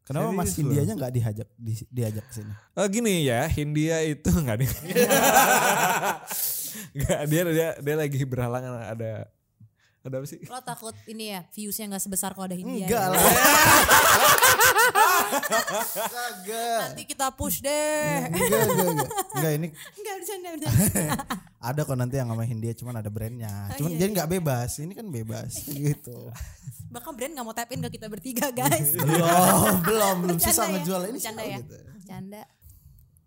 [0.01, 0.73] Kenapa Mas Serius loh.
[0.73, 2.53] Indianya nggak diajak di- diajak ke sini?
[2.73, 4.69] Eh, gini ya Hindia itu enggak nih
[6.89, 9.29] Enggak, dia dia dia lagi berhalangan ada
[9.99, 12.87] ada apa sih Lo takut ini ya viewsnya nggak sebesar kalau ada Hindia.
[12.87, 13.11] Enggak ya?
[13.11, 13.21] lah.
[16.07, 16.79] Kagak.
[16.87, 18.31] Nanti kita push deh.
[18.31, 19.11] Enggak, enggak, enggak.
[19.35, 20.79] Enggak ini Enggak bercanda bercanda.
[21.69, 23.53] ada kok nanti yang sama Hindia cuman ada brandnya.
[23.75, 24.71] Cuman iya, jadi nggak bebas.
[24.79, 25.51] Ini kan bebas
[25.83, 26.17] gitu.
[26.89, 28.95] Bahkan brand nggak mau tap in ke kita bertiga guys.
[29.03, 30.73] belum, belum, belum susah ya?
[30.79, 31.17] ngejual ini.
[31.19, 31.57] Bercanda susah ya?
[31.59, 31.75] gitu.
[31.99, 32.41] Bercanda.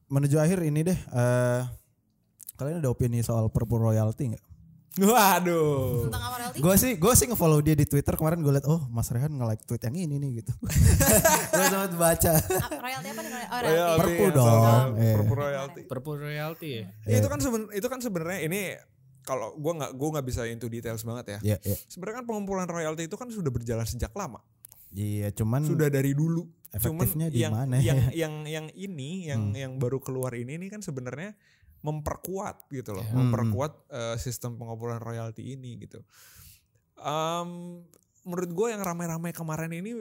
[0.09, 0.99] Menuju akhir ini deh.
[0.99, 1.61] eh
[2.57, 4.45] kalian ada opini soal Purple Royalty nggak?
[5.01, 6.59] Waduh Tentang royalty?
[6.61, 9.65] Gue sih gue sih ngefollow dia di Twitter kemarin gue liat oh Mas Rehan nge-like
[9.65, 10.53] tweet yang ini nih gitu.
[11.57, 12.33] gue sempat baca.
[12.77, 13.33] Royalty apa nih?
[13.33, 14.01] Oh, Royalty royalty.
[14.03, 15.15] Perpu yang dong, soal iya.
[15.17, 16.85] Perpu royalty Purple royalty ya.
[17.09, 18.61] Ya, itu kan seben, itu kan sebenarnya ini
[19.25, 21.77] kalau gua nggak gua nggak bisa into details banget ya Iya, iya.
[21.87, 24.43] sebenarnya kan pengumpulan royalti itu kan sudah berjalan sejak lama
[24.93, 26.45] Iya, cuman sudah dari dulu.
[26.45, 27.97] Cuman efektifnya di yang, mana ya?
[27.97, 31.37] yang yang yang ini yang yang baru keluar ini ini kan sebenarnya
[31.83, 33.27] memperkuat gitu loh, Hmm.
[33.29, 35.99] memperkuat eh, sistem pengumpulan royalti ini gitu.
[36.97, 37.83] Em,
[38.23, 39.99] menurut gue yang ramai-ramai kemarin ini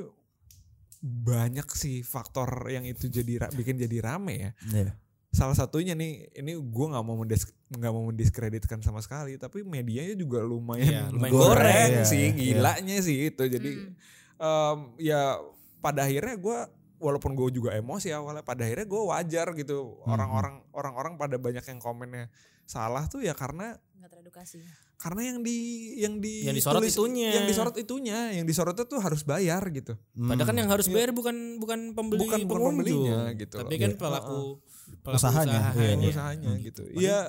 [1.01, 4.51] banyak sih faktor yang itu jadi bikin jadi rame ya.
[4.69, 4.93] Iya.
[5.31, 10.43] Salah satunya nih, ini gue nggak mau nggak mau mendiskreditkan sama sekali, tapi medianya juga
[10.43, 12.35] lumayan, Iya, lumayan goreng, goreng, iya, sih, iya.
[12.35, 13.43] gilanya sih itu.
[13.47, 13.93] Jadi Hmm.
[14.37, 15.39] em, ya
[15.81, 16.59] pada akhirnya gue
[17.01, 21.65] walaupun gue juga emosi awalnya pada akhirnya gue wajar gitu Hmm, orang-orang orang-orang pada banyak
[21.65, 22.29] yang komennya
[22.63, 24.61] salah tuh ya karena Nggak teredukasi.
[24.95, 25.57] karena yang di
[25.97, 27.29] yang di Yang disorot tulis- itunya.
[27.31, 31.35] yang disorot itunya yang disorotnya tuh harus bayar gitu Padahal kan yang harus bayar bukan
[31.57, 33.97] bukan pembeli Bukan- pembelinya gitu Tapi kan Iya.
[33.97, 34.61] pelaku,
[35.01, 35.97] pelaku Usahanya, usahanya.
[35.97, 36.09] iya.
[36.09, 37.19] usahanya gitu iya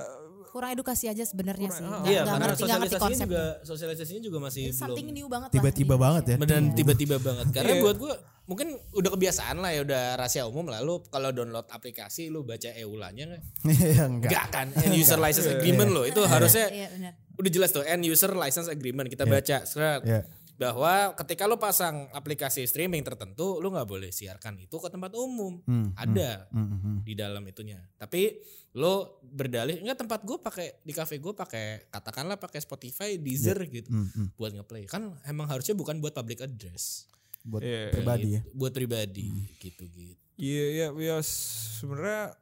[0.47, 1.81] Kurang edukasi aja sebenarnya sih.
[1.81, 3.25] Nggak Iya, ngerti nggak ngerti sosialisasinya konsepnya.
[3.25, 6.37] juga sosialisasinya juga masih Ini something belum new banget lah Tiba-tiba banget ya.
[6.45, 6.75] Dan Iya.
[6.77, 7.47] tiba-tiba banget.
[7.51, 7.81] Karena Iya.
[7.81, 12.27] buat gue mungkin udah kebiasaan lah ya udah rahasia umum lah lu kalau download aplikasi
[12.27, 13.43] lu baca EULA-nya nggak?
[13.65, 14.29] Iya, enggak.
[14.29, 14.67] Enggak kan?
[14.77, 16.03] End user license agreement loh.
[16.03, 17.13] Itu harusnya Iya benar.
[17.33, 20.03] udah jelas tuh end user license agreement kita baca Seret.
[20.03, 20.23] Iya.
[20.53, 25.59] bahwa ketika lu pasang aplikasi streaming tertentu lu nggak boleh siarkan itu ke tempat umum
[25.63, 26.97] Hmm, ada hmm, hmm, hmm.
[27.03, 28.39] di dalam itunya tapi
[28.73, 33.91] lo berdalih enggak tempat gue pakai di cafe gue pakai katakanlah pakai Spotify Deezer gitu
[33.91, 34.27] Hmm, hmm.
[34.33, 37.11] buat ngeplay kan emang harusnya bukan buat public address
[37.43, 38.41] Buat Iya, pribadi ya.
[38.41, 38.51] Gitu.
[38.53, 39.27] buat pribadi
[39.59, 42.35] gitu gitu Iya, iya, iya sebenarnya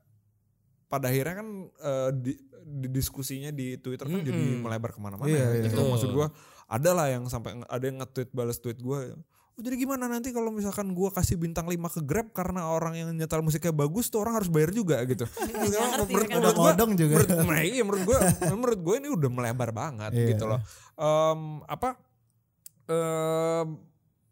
[0.86, 2.32] pada akhirnya kan eh, di,
[2.62, 4.60] di diskusinya di Twitter kan jadi Mm-mm.
[4.60, 5.26] melebar ke mana-mana.
[5.26, 5.48] Iya, ya.
[5.54, 5.62] iya.
[5.64, 5.76] Gitu.
[5.76, 5.90] Betul.
[5.90, 6.26] Maksud gua
[6.66, 9.04] ada lah yang sampai nge- ada yang nge-tweet balas tweet gua.
[9.56, 13.40] jadi gimana nanti kalau misalkan gua kasih bintang 5 ke Grab karena orang yang nyetel
[13.40, 15.28] musiknya bagus tuh orang harus bayar juga gitu.
[15.52, 16.32] menurut, mereka.
[16.34, 17.14] menurut gua, Kodong juga.
[17.18, 20.26] menurut, nah, iya menurut gue menurut gue ini udah melebar banget Iya.
[20.30, 20.60] gitu loh
[20.94, 21.88] Em, apa
[22.86, 23.68] em,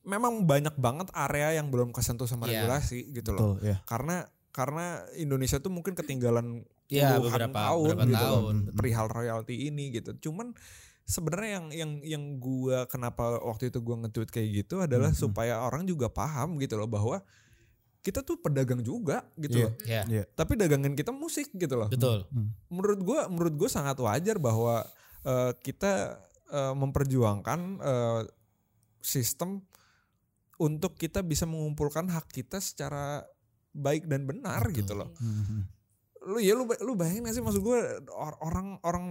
[0.08, 2.64] memang banyak banget area yang belum kesentuh sama Iya.
[2.64, 3.76] regulasi gitu loh Betul, ya.
[3.84, 8.56] karena karena Indonesia tuh mungkin ketinggalan Iya, puluhan beberapa- tahun beberapa gitu loh, tahun.
[8.72, 10.56] perihal royalti ini gitu cuman
[11.04, 15.20] sebenarnya yang yang yang gua kenapa waktu itu gua nge-tweet kayak gitu adalah Mhm.
[15.20, 17.20] supaya orang juga paham gitu loh bahwa
[17.98, 19.64] kita tuh pedagang juga gitu Iya.
[19.64, 20.24] loh Ya, Iya.
[20.32, 22.24] tapi dagangan kita musik gitu loh betul.
[22.66, 24.88] menurut gua menurut gua sangat wajar bahwa
[25.22, 26.16] eh, kita
[26.48, 28.20] eh, memperjuangkan eh,
[28.98, 29.60] sistem
[30.58, 33.22] untuk kita bisa mengumpulkan hak kita secara
[33.70, 35.14] baik dan benar gitu loh.
[35.16, 35.60] Mhm.
[36.28, 37.78] Lu ya lu lu bayangin gak sih maksud gua
[38.10, 39.04] or- orang orang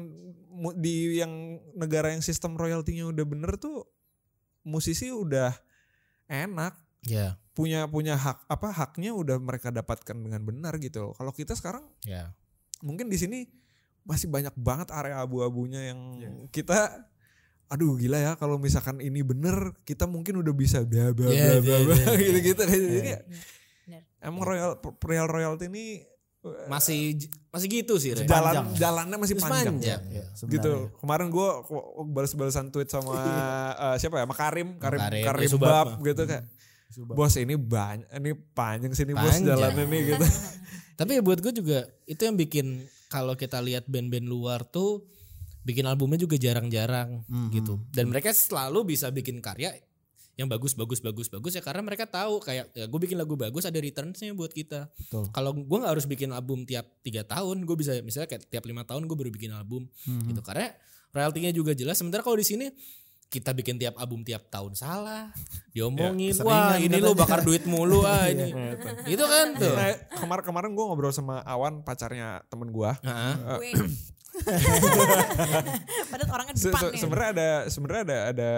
[0.76, 1.32] di yang
[1.74, 3.88] negara yang sistem royaltinya udah bener tuh
[4.62, 5.56] musisi udah
[6.28, 6.76] enak
[7.06, 11.14] Ya, punya punya hak apa haknya udah mereka dapatkan dengan benar gitu loh.
[11.16, 12.36] Kalau kita sekarang ya.
[12.78, 13.40] mungkin di sini
[14.04, 16.30] masih banyak banget area abu-abunya yang Iya.
[16.52, 17.08] kita
[17.68, 21.78] aduh gila ya kalau misalkan ini bener kita mungkin udah bisa bla bla Iya, bla
[21.84, 22.16] bla iya, bla iya.
[22.18, 23.12] gitu-gitu Jadi
[24.20, 26.02] emang royal royal royalty ini
[26.42, 28.14] eh, Masih masih gitu sih.
[28.14, 28.24] Ren.
[28.24, 28.68] jalan panjang.
[28.78, 30.02] jalannya masih panjang, panjang.
[30.08, 31.50] Iya, gitu kemarin gue
[32.08, 33.12] balas-balasan tweet sama
[33.74, 35.58] eh, siapa ya sama Karim Karim Karim, ya.
[35.58, 36.46] Bab gitu kayak
[36.88, 37.20] Subab.
[37.20, 39.60] bos ini banyak ini panjang sini bos Panjang.
[39.60, 40.24] jalannya nih gitu
[40.98, 45.06] Tapi ya buat gue juga itu yang bikin kalau kita lihat band-band luar tuh
[45.68, 47.48] bikin albumnya juga jarang-jarang Mhm.
[47.52, 47.74] gitu.
[47.92, 49.76] Dan mereka selalu bisa bikin karya
[50.38, 53.66] yang bagus bagus bagus bagus ya karena mereka tahu kayak ya gue bikin lagu bagus
[53.66, 54.88] ada returnsnya buat kita.
[54.88, 55.28] Betul.
[55.30, 58.86] Kalau gue nggak harus bikin album tiap tiga tahun, gue bisa misalnya kayak tiap lima
[58.86, 60.30] tahun gue baru bikin album Mhm.
[60.32, 60.42] gitu.
[60.42, 60.72] Karena
[61.10, 61.98] royaltinya juga jelas.
[61.98, 62.70] Sementara kalau di sini
[63.28, 65.34] kita bikin tiap album tiap tahun salah,
[65.76, 68.54] diomongin, Ya, wah ini lo bakar duit mulu ah ini,
[69.04, 69.74] itu kan tuh.
[70.16, 73.34] Kemarin kemarin gue ngobrol sama Awan pacarnya temen gue Heeh.
[73.58, 73.72] Gue.
[76.12, 77.00] Padahal orangnya depan se- nih.
[77.02, 78.52] sebenarnya ada sebenarnya ada ada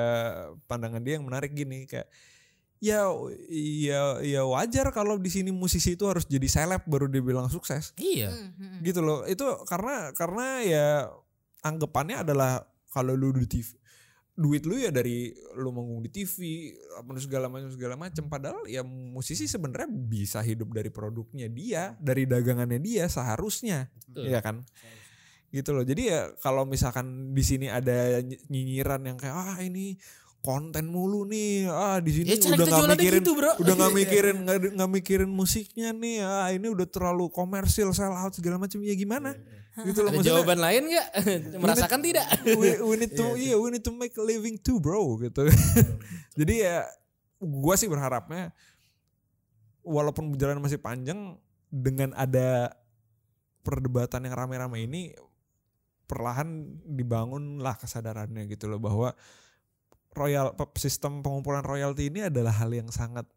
[0.69, 2.07] pandangan dia yang menarik gini kayak
[2.79, 3.11] ya
[3.51, 7.91] ya ya wajar kalau di sini musisi itu harus jadi seleb baru dibilang sukses.
[7.99, 8.31] Iya.
[8.31, 9.27] Hmm, hmm, gitu loh.
[9.27, 10.87] Itu karena karena ya
[11.63, 13.75] anggapannya adalah kalau lu di TV
[14.39, 18.31] duit lu ya dari lu manggung di TV apa segala macam segala macam.
[18.31, 23.91] Padahal ya musisi sebenarnya bisa hidup dari produknya dia dari dagangannya dia seharusnya.
[24.07, 24.31] Betul.
[24.31, 24.63] Iya kan
[25.49, 25.81] gitu loh.
[25.81, 29.97] Jadi ya kalau misalkan di sini ada ny- nyinyiran yang kayak ah ini
[30.39, 33.51] konten mulu nih ah di sini Ya udah nggak mikirin gitu bro.
[33.59, 38.31] udah nggak mikirin nggak nggak mikirin musiknya nih ah ini udah terlalu komersil sell out
[38.31, 39.35] segala macam ya gimana?
[39.79, 40.31] Gitu loh Ada maksudnya.
[40.39, 41.07] jawaban lain nggak?
[41.63, 42.25] Merasakan tidak?
[42.45, 45.43] we, we need to iya we need to make a living too bro gitu.
[46.35, 46.87] Jadi ya
[47.39, 48.55] gua sih berharapnya
[49.81, 51.35] walaupun perjalanan masih panjang
[51.67, 52.75] dengan ada
[53.61, 55.13] perdebatan yang rame-rame ini
[56.09, 56.49] perlahan
[56.83, 59.13] dibangunlah kesadarannya gitu loh bahwa
[60.11, 63.29] royal sistem pengumpulan royalti ini adalah hal yang sangat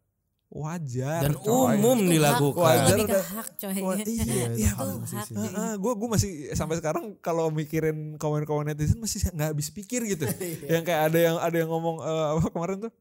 [0.49, 1.77] wajar Dan coy.
[1.77, 2.53] umum Itu hak, dilakukan.
[2.53, 3.75] itu Wajar lebih ke hak coy.
[3.79, 5.33] Wah, iya, Iya, iya, musisi.
[5.33, 5.73] hak.
[5.77, 10.25] gue gue masih sampai sekarang kalau mikirin komen-komen netizen masih nggak habis pikir gitu.
[10.71, 12.93] yang kayak ada yang ada yang ngomong eh, apa kemarin tuh?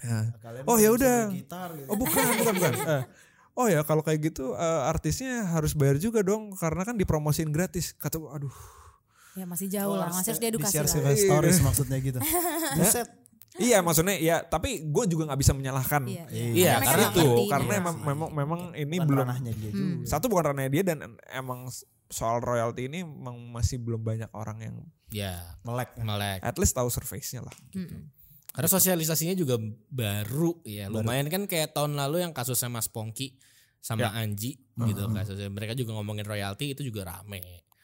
[0.00, 0.32] Ya.
[0.34, 1.18] Kalian Oh, ya udah.
[1.30, 1.56] gitu.
[1.86, 2.72] Oh bukan bukan bukan.
[2.92, 3.02] Eh,
[3.54, 7.92] oh ya kalau kayak gitu eh, artisnya harus bayar juga dong karena kan dipromosin gratis.
[7.92, 8.54] Kata gue, aduh.
[9.34, 11.08] Ya masih jauh lah, masih harus diedukasi Di-share lah.
[11.08, 12.18] ke stories maksudnya gitu.
[12.78, 13.08] Buset.
[13.54, 17.44] Iya maksudnya ya tapi gue juga nggak bisa menyalahkan Iya, Iya, Mereka karena itu ngerti.
[17.46, 17.80] karena Iya.
[17.80, 19.76] emang memang memang ini Bukan belum ranahnya dia Hmm.
[19.76, 20.04] juga.
[20.06, 21.68] satu bukan ranahnya dia dan emang
[22.08, 24.76] soal royalti ini emang masih belum banyak orang yang
[25.10, 25.96] Ya, Melek.
[25.98, 26.40] melek.
[26.40, 27.52] at least tahu surface-nya lah.
[27.72, 28.08] Mm-mm.
[28.48, 30.88] Karena sosialisasinya juga baru ya.
[30.88, 33.36] Lumayan kan kayak tahun lalu yang kasusnya Mas Pongki
[33.78, 35.48] sama Anji gitu kasusnya.
[35.48, 37.40] Mereka juga ngomongin royalti itu juga rame.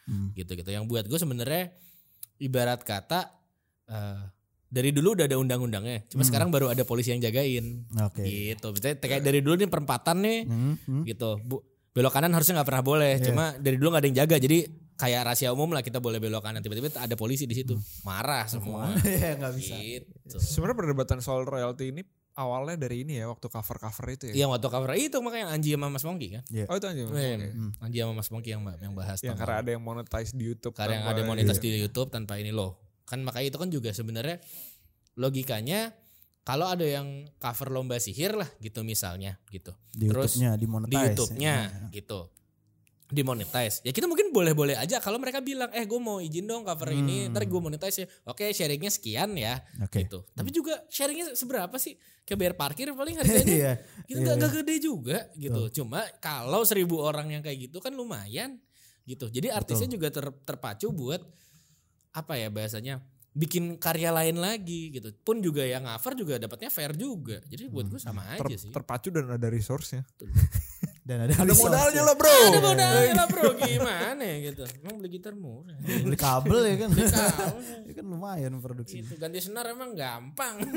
[0.09, 0.33] Hmm.
[0.33, 0.65] Gitu-gitu.
[0.65, 1.69] Yang buat gue sebenarnya
[2.37, 3.29] ibarat kata
[3.85, 4.21] eh,
[4.65, 6.05] dari dulu udah ada undang-undangnya.
[6.09, 6.29] Cuma Hmm.
[6.29, 7.85] sekarang baru ada polisi yang jagain.
[8.01, 8.21] Oke.
[8.21, 8.65] Gitu.
[8.65, 11.01] Maksudnya kayak dari dulu nih perempatan nih Hmm, hmm.
[11.05, 11.37] gitu.
[11.41, 13.13] Bu, belok kanan harusnya nggak pernah boleh.
[13.17, 13.25] Iya.
[13.29, 14.35] Cuma dari dulu nggak ada yang jaga.
[14.37, 14.57] Jadi
[14.93, 16.61] kayak rahasia umum lah kita boleh belok kanan.
[16.61, 17.73] Tiba-tiba ada polisi di situ.
[18.05, 18.93] Marah semua.
[19.05, 19.73] Iya nggak bisa.
[19.73, 20.37] Gitu.
[20.37, 22.01] Sebenarnya perdebatan soal royalti ini
[22.39, 24.47] awalnya dari ini ya waktu cover-cover itu ya.
[24.47, 26.43] Yang waktu cover itu makanya Anji sama Mas Mongki kan.
[26.71, 27.01] Oh itu aja.
[27.03, 27.47] Iya, Oke.
[27.83, 30.71] Anji sama Mas Mongki yang yang bahas Yang tentang- karena ada yang monetize di YouTube.
[30.73, 31.63] karena yang ada monetas iya.
[31.67, 32.79] di YouTube tanpa ini loh.
[33.03, 34.39] Kan makanya itu kan juga sebenarnya
[35.13, 35.91] logikanya
[36.41, 39.75] kalau ada yang cover lomba sihir lah gitu misalnya gitu.
[39.91, 40.65] Di Terus YouTube-nya di.
[40.95, 41.89] YouTube-nya Ya.
[41.91, 42.31] gitu.
[43.09, 43.81] Dimonetize.
[43.81, 47.25] Ya kita mungkin boleh-boleh aja kalau mereka bilang eh gue mau izin dong cover ini
[47.25, 47.33] Hmm.
[47.33, 48.07] ntar gue monetize ya.
[48.23, 50.05] Oke sharingnya sekian ya Oke.
[50.05, 50.21] gitu.
[50.29, 51.97] Tapi juga sharingnya seberapa sih?
[52.21, 53.73] Kayak bayar parkir paling harganya Iya.
[54.05, 55.61] gitu nggak nggak gede juga gitu.
[55.75, 58.61] Cuma kalau seribu orang yang kayak gitu kan lumayan
[59.03, 59.25] gitu.
[59.25, 61.25] Jadi artisnya juga ter- terpacu buat
[62.11, 65.09] apa ya bahasanya bikin karya lain lagi gitu.
[65.19, 67.41] Pun juga yang cover juga dapatnya fair juga.
[67.45, 68.69] Jadi buat gue sama Ter- aja sih.
[68.69, 70.05] terpacu dan ada resource-nya.
[71.09, 72.29] Dan ada, Ada modalnya lah bro.
[72.29, 76.89] ada modalnya lah bro gimana ya gitu emang beli gitar murah Beli kabel ya kan.
[76.93, 77.57] kabel.
[77.81, 79.01] Ya kan lumayan produksi.
[79.01, 80.61] Gitu, ganti senar emang gampang.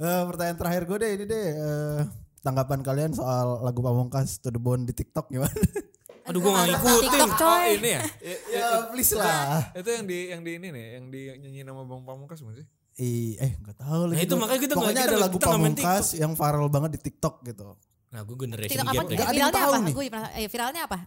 [0.00, 2.00] Eh, pertanyaan terakhir gue deh ini deh eh,
[2.40, 5.52] tanggapan kalian soal lagu Pamungkas To The Bone di TikTok gimana?
[6.24, 7.10] Aduh gue gak ngikutin.
[7.12, 7.44] TikTok, coy.
[7.44, 8.02] Oh, ini ya?
[8.48, 9.60] ya please lah.
[9.76, 12.66] Itu yang di yang di ini nih, yang di nyanyi nama Bang Pamungkas bukan sih?
[12.96, 14.16] Ih, eh nggak tahu lagi.
[14.16, 17.00] Nah, itu makanya kita nggak- Pokoknya kita ada lagu kita Pamungkas yang viral banget di
[17.02, 17.66] TikTok gitu.
[18.10, 19.02] Nah gue generation TikTok apa?
[19.02, 19.86] gap Nggak ada yang Viralnya tahu apa?
[19.86, 19.94] nih.
[19.94, 20.98] Gue eh, viralnya apa?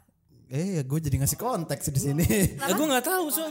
[0.53, 2.27] Eh, ya gue jadi ngasih konteks di sini.
[2.61, 3.43] Nah, gue gak tahu so.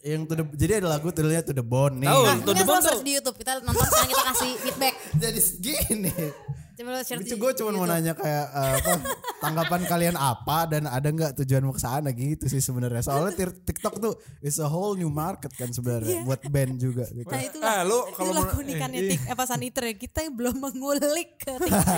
[0.00, 2.08] yang to the, jadi ada lagu tulisnya To The Bone nih.
[2.08, 2.22] Tahu.
[2.24, 3.00] Nah, To the bone tuh.
[3.04, 3.36] di YouTube.
[3.36, 4.94] Kita nonton sekarang kita kasih feedback.
[5.22, 6.12] Jadi segini.
[7.36, 7.90] Gue cuma mau YouTube.
[7.90, 8.92] nanya kayak eh, apa
[9.38, 13.00] tanggapan kalian apa dan ada nggak tujuanmu ke sana gitu sih sebenarnya.
[13.00, 17.26] Soalnya TikTok tuh is a whole new market kan sebenarnya buat band juga gitu.
[17.26, 19.94] Nah itu Ah, lu kalau itulah mau- keunikannya eh, tik apa saniter ya.
[19.94, 21.52] Kita yang belum mengulik ke,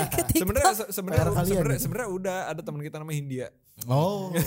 [0.09, 0.43] ke TikTok.
[0.43, 1.81] Sebenarnya sebenarnya gitu.
[1.81, 3.47] sebenarnya udah ada teman kita namanya Hindia.
[3.89, 4.29] Oh.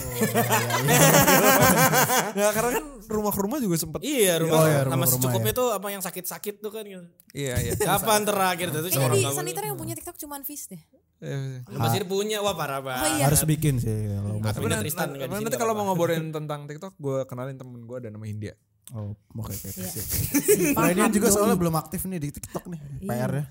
[2.36, 5.52] Nah, karena kan rumah ke rumah juga sempet Iya rumah, Oh, iya, sama rumah-rumah secukupnya
[5.56, 7.00] tuh apa yang sakit-sakit tuh kan gitu.
[7.32, 7.72] Iya, iya.
[7.96, 8.80] Kapan terakhir tuh?
[8.86, 10.80] Kayaknya di saniter yang punya TikTok cuman Fis deh.
[11.20, 11.78] Iya, iya.
[11.80, 13.02] Masih punya wah parah banget.
[13.02, 13.24] Oh iya.
[13.28, 14.38] Harus bikin sih kalau mau.
[14.44, 18.08] Tapi Tapi nanti, nanti, nanti kalau mau ngobrolin tentang TikTok, gue kenalin temen gue ada
[18.12, 18.54] nama Hindia.
[18.94, 19.68] Oh, oke oke.
[19.74, 20.76] Iya.
[20.76, 22.80] Nah, ini juga soalnya belum aktif nih di TikTok nih.
[23.02, 23.44] PR ya.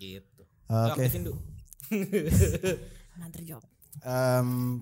[0.00, 0.42] Gitu.
[0.66, 0.90] Oke.
[0.98, 1.38] Aktifin dulu.
[3.20, 3.62] Nanti job.
[4.02, 4.80] Em,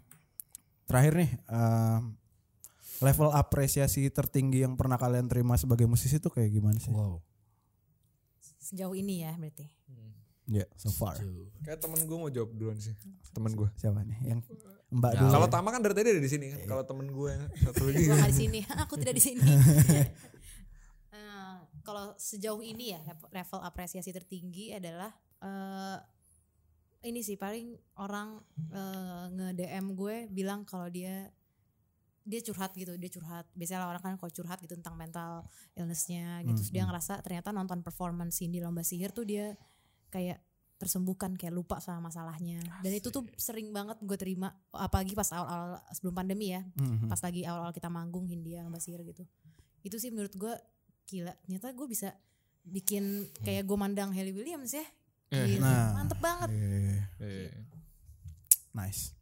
[0.85, 2.03] terakhir nih em,
[3.01, 6.93] level apresiasi tertinggi yang pernah kalian terima sebagai musisi itu kayak gimana sih?
[6.93, 7.19] Wow.
[8.59, 9.67] Sejauh ini ya berarti.
[10.51, 11.17] Ya, so far.
[11.63, 12.93] Kayak temen gue mau jawab duluan sih.
[13.31, 13.71] Temen gue.
[13.79, 14.19] Siapa nih?
[14.27, 14.41] Yang
[14.93, 15.31] Mbak Ya, dulu.
[15.33, 16.59] Kalau Tama kan dari tadi ada di sini kan.
[16.67, 18.05] Kalau temen gue yang satu lagi.
[18.05, 18.61] Gue di sini.
[18.85, 19.43] Aku tidak di sini.
[21.13, 25.13] Eh, kalau sejauh ini ya level- level apresiasi tertinggi adalah
[25.45, 25.97] eh
[27.03, 28.39] ini sih paling orang
[28.71, 31.31] eh, nge DM gue bilang kalau dia
[32.23, 33.51] dia curhat gitu dia curhat.
[33.59, 35.43] Biasanya orang kan kalau curhat gitu tentang mental
[35.75, 36.63] illnessnya gitu.
[36.63, 39.59] Terus dia ngerasa ternyata nonton performance di lomba sihir tuh dia
[40.15, 40.39] kayak
[40.79, 42.63] tersembuhkan kayak lupa sama masalahnya.
[42.83, 46.63] Dan itu tuh sering banget gue terima apalagi pas awal-awal sebelum pandemi ya.
[46.79, 47.11] Mhm.
[47.11, 49.27] pas lagi awal-awal kita manggung Hindia lomba sihir gitu.
[49.83, 50.55] Itu sih menurut gue
[51.11, 51.35] gila.
[51.43, 52.15] Ternyata gue bisa
[52.63, 54.87] bikin kayak gue mandang Halle Williams ya
[55.33, 55.57] Eh.
[55.57, 55.89] Gila, Nah.
[55.97, 57.51] mantep banget Eh, Iya.
[58.73, 59.17] nice.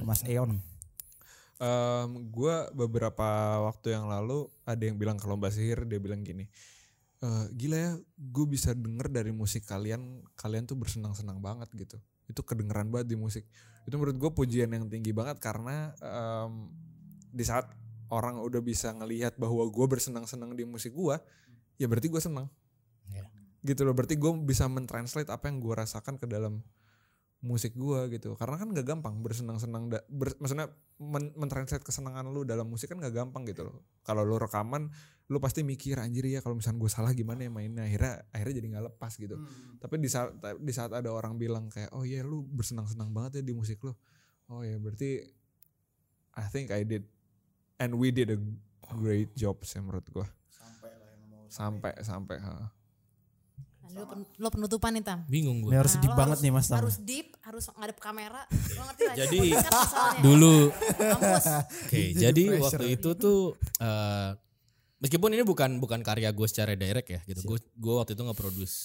[0.00, 0.62] Mas Eon.
[2.30, 3.28] gue beberapa
[3.66, 6.46] waktu yang lalu ada yang bilang ke lomba sihir dia bilang gini
[7.18, 11.98] "Eh, gila ya gue bisa denger dari musik kalian kalian tuh bersenang-senang banget gitu
[12.30, 13.42] itu kedengeran banget di musik
[13.82, 16.70] itu menurut gue pujian yang tinggi banget karena em,
[17.34, 17.66] di saat
[18.06, 21.18] orang udah bisa ngelihat bahwa gue bersenang-senang di musik gue
[21.74, 22.46] ya berarti gue senang
[23.10, 23.24] Ya.
[23.62, 23.94] Gitu loh.
[23.94, 26.62] Berarti gue bisa mentranslate apa yang gue rasakan ke dalam
[27.38, 28.34] musik gua gitu.
[28.34, 32.98] Karena kan gak gampang bersenang-senang da- ber- maksudnya men mentranslate kesenangan lu dalam musik kan
[32.98, 33.86] gak gampang gitu loh.
[34.02, 34.90] Kalau lu rekaman
[35.28, 37.84] lu pasti mikir anjir ya kalau misalnya gue salah gimana ya mainnya?
[37.86, 39.36] Akhirnya akhirnya jadi nggak lepas gitu.
[39.78, 43.42] Tapi di saat di saat ada orang bilang kayak oh iya lu bersenang-senang banget ya
[43.46, 43.94] di musik lu.
[44.50, 45.22] Oh ya berarti
[46.34, 47.06] I think I did
[47.78, 48.40] and we did a
[48.98, 50.26] great job sih menurut gua.
[51.52, 52.36] Sampai sampai.
[52.42, 52.72] Ha.
[53.90, 55.72] Lo, pen- lo penutupan nih tam Bingung gue.
[55.72, 56.76] harus Nah, deep lo banget nih Mas Tam.
[56.78, 60.14] harus deep harus ngadep kamera lo ngerti lah Jadi, kan.
[60.18, 60.56] Dulu.
[60.68, 62.62] Oke, Jadi jadi pressure.
[62.64, 63.40] waktu itu tuh
[63.78, 64.30] eh,
[64.98, 67.40] meskipun ini bukan bukan karya gue secara direct ya gitu.
[67.44, 68.76] Gue gue waktu itu nge-produce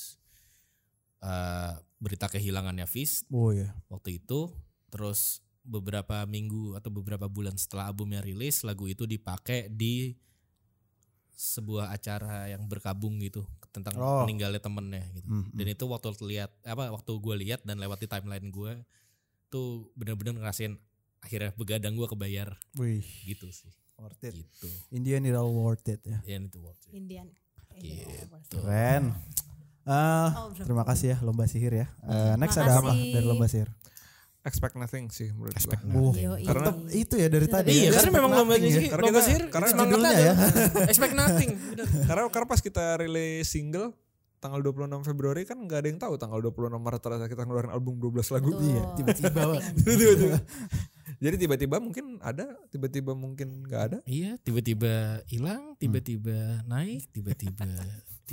[1.19, 3.71] eh, berita kehilangannya Fis Oh ya.
[3.87, 4.51] waktu itu
[4.87, 10.11] terus beberapa minggu atau beberapa bulan setelah albumnya rilis lagu itu dipakai di
[11.33, 13.41] sebuah acara yang berkabung gitu
[13.73, 14.21] tentang Oh.
[14.21, 18.07] meninggalnya temennya gitu Hmm, dan itu waktu lihat apa waktu gue lihat dan lewat di
[18.07, 18.71] timeline gue
[19.49, 20.77] tuh bener-bener ngerasain
[21.19, 24.33] akhirnya begadang gue kebayar Wih, gitu sih worth it.
[24.35, 26.21] gitu Indian it all worth it ya.
[26.23, 26.93] ya itu worth it.
[26.93, 27.27] Indian
[27.73, 28.29] Gitu.
[28.53, 29.17] Keren.
[29.83, 30.61] Oh, belum.
[30.61, 31.87] terima kasih ya lomba sihir ya.
[32.03, 33.67] Eh, next ada apa dari lomba sihir?
[34.43, 36.43] Expect nothing sih menurut gua Uh, Yoi.
[36.43, 37.69] Karena- tetep itu ya dari tadi.
[37.69, 38.73] Iya, ya, karena expect memang lomba nothing ya.
[38.73, 40.33] sihir, Karena lomba kita- sihir karena judulnya ya.
[40.91, 41.49] Expect nothing.
[42.03, 43.87] Karena karena pas kita rilis single
[44.37, 47.95] tanggal 26 Februari kan nggak ada yang tahu tanggal 26 Maret ternyata kita ngeluarin album
[47.97, 48.51] 12 lagu.
[48.51, 48.67] Betul.
[48.67, 49.41] Iya, tiba-tiba.
[49.79, 50.37] Tiba-tiba.
[51.23, 53.97] Jadi tiba-tiba mungkin ada, tiba-tiba mungkin nggak ada.
[54.03, 57.63] Iya, tiba-tiba hilang, tiba-tiba naik, tiba-tiba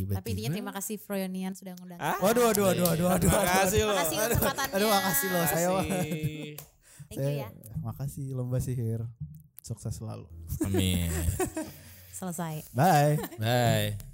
[0.01, 0.19] tiba-tiba.
[0.25, 2.01] Tapi intinya terima kasih Froyonian sudah ngundang.
[2.01, 3.29] Ah, Waduh, waduh, waduh, waduh, waduh.
[3.29, 3.95] Terima kasih loh.
[3.95, 4.75] Makasih kesempatannya.
[4.77, 5.45] Aduh, makasih loh.
[5.45, 6.57] Saya Kasih.
[7.11, 7.49] Thank you ya.
[7.83, 9.01] makasih lomba sihir.
[9.61, 10.27] Sukses selalu.
[10.65, 11.11] Amin.
[12.17, 12.65] Selesai.
[12.73, 13.19] Bye.
[13.37, 14.10] Bye.